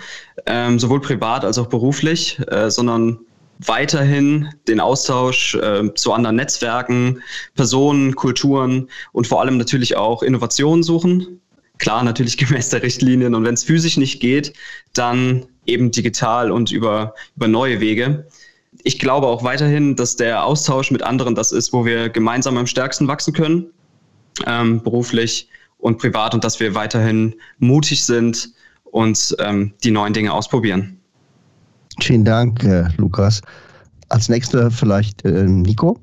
[0.46, 3.18] ähm, sowohl privat als auch beruflich, äh, sondern
[3.66, 7.22] weiterhin den Austausch äh, zu anderen Netzwerken,
[7.54, 11.40] Personen, Kulturen und vor allem natürlich auch Innovationen suchen.
[11.78, 14.54] Klar, natürlich gemäß der Richtlinien und wenn es physisch nicht geht,
[14.94, 18.26] dann eben digital und über, über neue Wege.
[18.82, 22.66] Ich glaube auch weiterhin, dass der Austausch mit anderen das ist, wo wir gemeinsam am
[22.66, 23.66] stärksten wachsen können,
[24.46, 25.48] ähm, beruflich
[25.80, 28.50] und privat und dass wir weiterhin mutig sind
[28.84, 30.98] und ähm, die neuen Dinge ausprobieren.
[32.00, 33.40] Vielen Dank, äh, Lukas.
[34.08, 36.00] Als nächster vielleicht äh, Nico.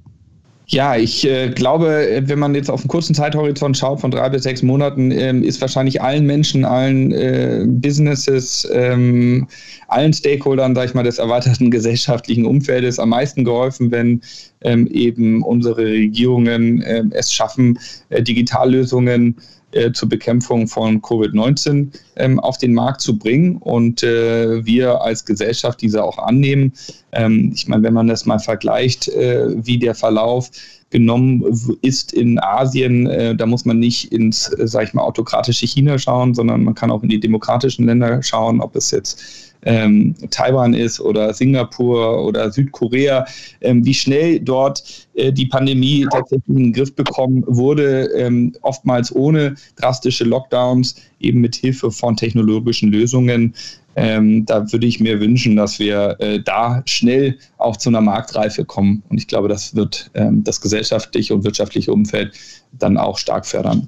[0.70, 4.44] Ja, ich äh, glaube, wenn man jetzt auf einen kurzen Zeithorizont schaut von drei bis
[4.44, 9.48] sechs Monaten, ähm, ist wahrscheinlich allen Menschen, allen äh, Businesses, ähm,
[9.88, 14.22] allen Stakeholdern, sag ich mal, des erweiterten gesellschaftlichen Umfeldes am meisten geholfen, wenn
[14.60, 19.38] ähm, eben unsere Regierungen äh, es schaffen, äh, Digitallösungen
[19.72, 25.26] äh, zur Bekämpfung von Covid-19 ähm, auf den Markt zu bringen und äh, wir als
[25.26, 26.74] Gesellschaft diese auch annehmen.
[27.11, 30.49] Ähm, ich meine, wenn man das mal vergleicht, äh, wie der Verlauf
[30.89, 31.43] genommen
[31.82, 33.07] ist in Asien.
[33.07, 36.76] Äh, da muss man nicht ins, äh, sag ich mal, autokratische China schauen, sondern man
[36.76, 42.26] kann auch in die demokratischen Länder schauen, ob es jetzt ähm, Taiwan ist oder Singapur
[42.26, 43.26] oder Südkorea,
[43.62, 44.84] ähm, wie schnell dort
[45.16, 51.41] äh, die Pandemie tatsächlich in den Griff bekommen wurde, ähm, oftmals ohne drastische Lockdowns, eben
[51.41, 53.53] mit Hilfe von technologischen Lösungen.
[53.95, 58.64] Ähm, da würde ich mir wünschen, dass wir äh, da schnell auch zu einer Marktreife
[58.64, 59.01] kommen.
[59.10, 62.34] Und ich glaube, das wird ähm, das gesellschaftliche und wirtschaftliche Umfeld
[62.74, 63.88] dann auch stark fördern.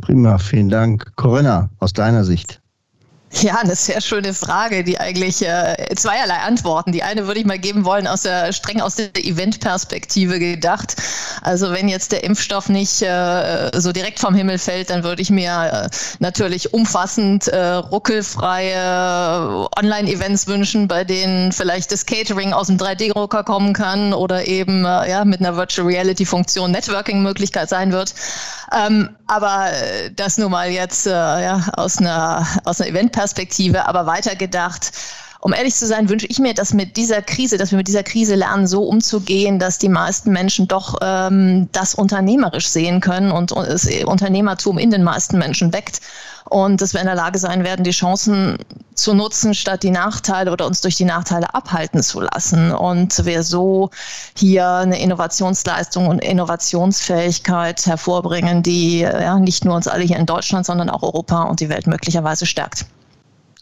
[0.00, 1.12] Prima, vielen Dank.
[1.14, 2.60] Corinna, aus deiner Sicht.
[3.32, 6.92] Ja, eine sehr schöne Frage, die eigentlich äh, zweierlei Antworten.
[6.92, 10.94] Die eine würde ich mal geben wollen, aus der, streng aus der Eventperspektive gedacht.
[11.42, 15.30] Also wenn jetzt der Impfstoff nicht äh, so direkt vom Himmel fällt, dann würde ich
[15.30, 22.76] mir äh, natürlich umfassend äh, ruckelfreie Online-Events wünschen, bei denen vielleicht das Catering aus dem
[22.78, 28.14] 3D-Drucker kommen kann oder eben äh, ja, mit einer Virtual Reality-Funktion Networking-Möglichkeit sein wird.
[28.72, 34.06] Ähm, aber äh, das nur mal jetzt äh, ja, aus einer, aus einer Eventperspektive, aber
[34.06, 34.92] weitergedacht.
[35.40, 38.02] Um ehrlich zu sein, wünsche ich mir, dass mit dieser Krise, dass wir mit dieser
[38.02, 43.52] Krise lernen, so umzugehen, dass die meisten Menschen doch ähm, das unternehmerisch sehen können und
[43.52, 46.00] das Unternehmertum in den meisten Menschen weckt
[46.48, 48.58] und dass wir in der Lage sein werden, die Chancen
[48.94, 52.72] zu nutzen, statt die Nachteile oder uns durch die Nachteile abhalten zu lassen.
[52.72, 53.90] Und wir so
[54.36, 60.66] hier eine Innovationsleistung und Innovationsfähigkeit hervorbringen, die ja, nicht nur uns alle hier in Deutschland,
[60.66, 62.86] sondern auch Europa und die Welt möglicherweise stärkt.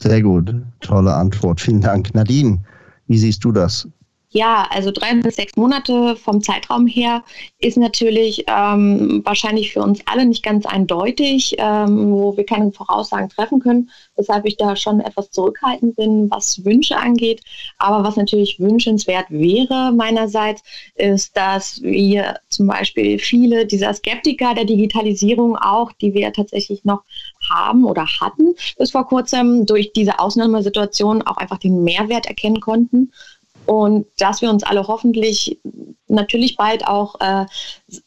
[0.04, 1.62] Sehr gut, tolle Antwort.
[1.62, 2.14] Vielen Dank.
[2.14, 2.58] Nadine,
[3.06, 3.88] wie siehst du das?
[4.28, 7.22] Ja, also drei bis sechs Monate vom Zeitraum her
[7.58, 13.28] ist natürlich ähm, wahrscheinlich für uns alle nicht ganz eindeutig, ähm, wo wir keine Voraussagen
[13.30, 17.42] treffen können, weshalb ich da schon etwas zurückhaltend bin, was Wünsche angeht.
[17.78, 20.64] Aber was natürlich wünschenswert wäre meinerseits,
[20.96, 27.04] ist, dass wir zum Beispiel viele dieser Skeptiker der Digitalisierung auch, die wir tatsächlich noch
[27.50, 33.12] haben oder hatten bis vor kurzem, durch diese Ausnahmesituation auch einfach den Mehrwert erkennen konnten.
[33.66, 35.58] Und dass wir uns alle hoffentlich
[36.06, 37.46] natürlich bald auch äh,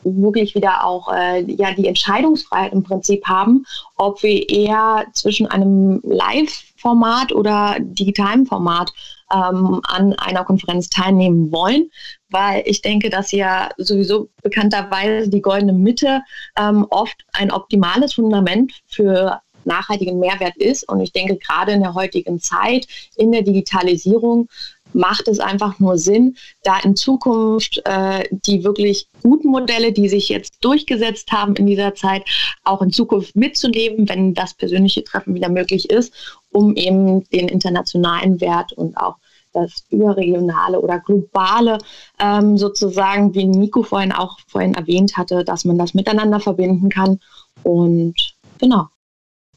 [0.03, 3.65] wirklich wieder auch äh, ja die Entscheidungsfreiheit im Prinzip haben,
[3.95, 8.93] ob wir eher zwischen einem Live-Format oder digitalem Format
[9.33, 11.89] ähm, an einer Konferenz teilnehmen wollen,
[12.29, 16.21] weil ich denke, dass ja sowieso bekannterweise die goldene Mitte
[16.57, 20.87] ähm, oft ein optimales Fundament für nachhaltigen Mehrwert ist.
[20.89, 24.47] Und ich denke, gerade in der heutigen Zeit, in der Digitalisierung,
[24.93, 30.29] macht es einfach nur Sinn, da in Zukunft äh, die wirklich guten Modelle, die sich
[30.29, 32.23] jetzt durchgesetzt haben in dieser Zeit,
[32.63, 38.41] auch in Zukunft mitzunehmen, wenn das persönliche Treffen wieder möglich ist, um eben den internationalen
[38.41, 39.15] Wert und auch
[39.53, 41.77] das überregionale oder globale
[42.19, 47.19] ähm, sozusagen, wie Nico vorhin auch vorhin erwähnt hatte, dass man das miteinander verbinden kann.
[47.63, 48.15] Und
[48.59, 48.87] genau.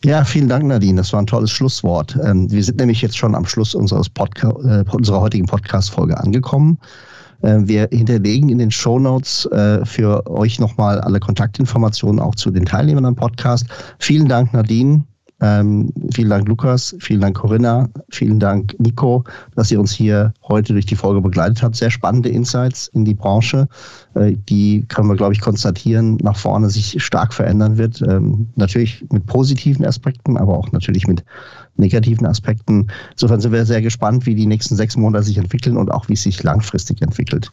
[0.03, 0.97] Ja, vielen Dank, Nadine.
[0.97, 2.19] Das war ein tolles Schlusswort.
[2.25, 6.79] Ähm, wir sind nämlich jetzt schon am Schluss unseres Podca äh, unserer heutigen Podcast-Folge angekommen.
[7.43, 12.51] Äh, wir hinterlegen in den Show Notes äh, für euch nochmal alle Kontaktinformationen auch zu
[12.51, 13.67] den Teilnehmern am Podcast.
[13.99, 15.05] Vielen Dank, Nadine.
[15.41, 16.95] Ähm, vielen Dank, Lukas.
[17.01, 17.89] Vielen Dank, Corinna.
[18.11, 19.25] Vielen Dank, Nico,
[19.57, 21.77] dass ihr uns hier heute durch die Folge begleitet habt.
[21.77, 23.67] Sehr spannende Insights in die Branche,
[24.15, 28.03] äh, die können wir, glaube ich, konstatieren, nach vorne sich stark verändern wird.
[28.03, 31.25] Ähm, natürlich mit positiven Aspekten, aber auch natürlich mit
[31.77, 32.89] negativen Aspekten.
[33.13, 36.15] Insofern sind wir sehr gespannt, wie die nächsten sechs Monate sich entwickeln und auch wie
[36.15, 37.51] es sich langfristig entwickelt.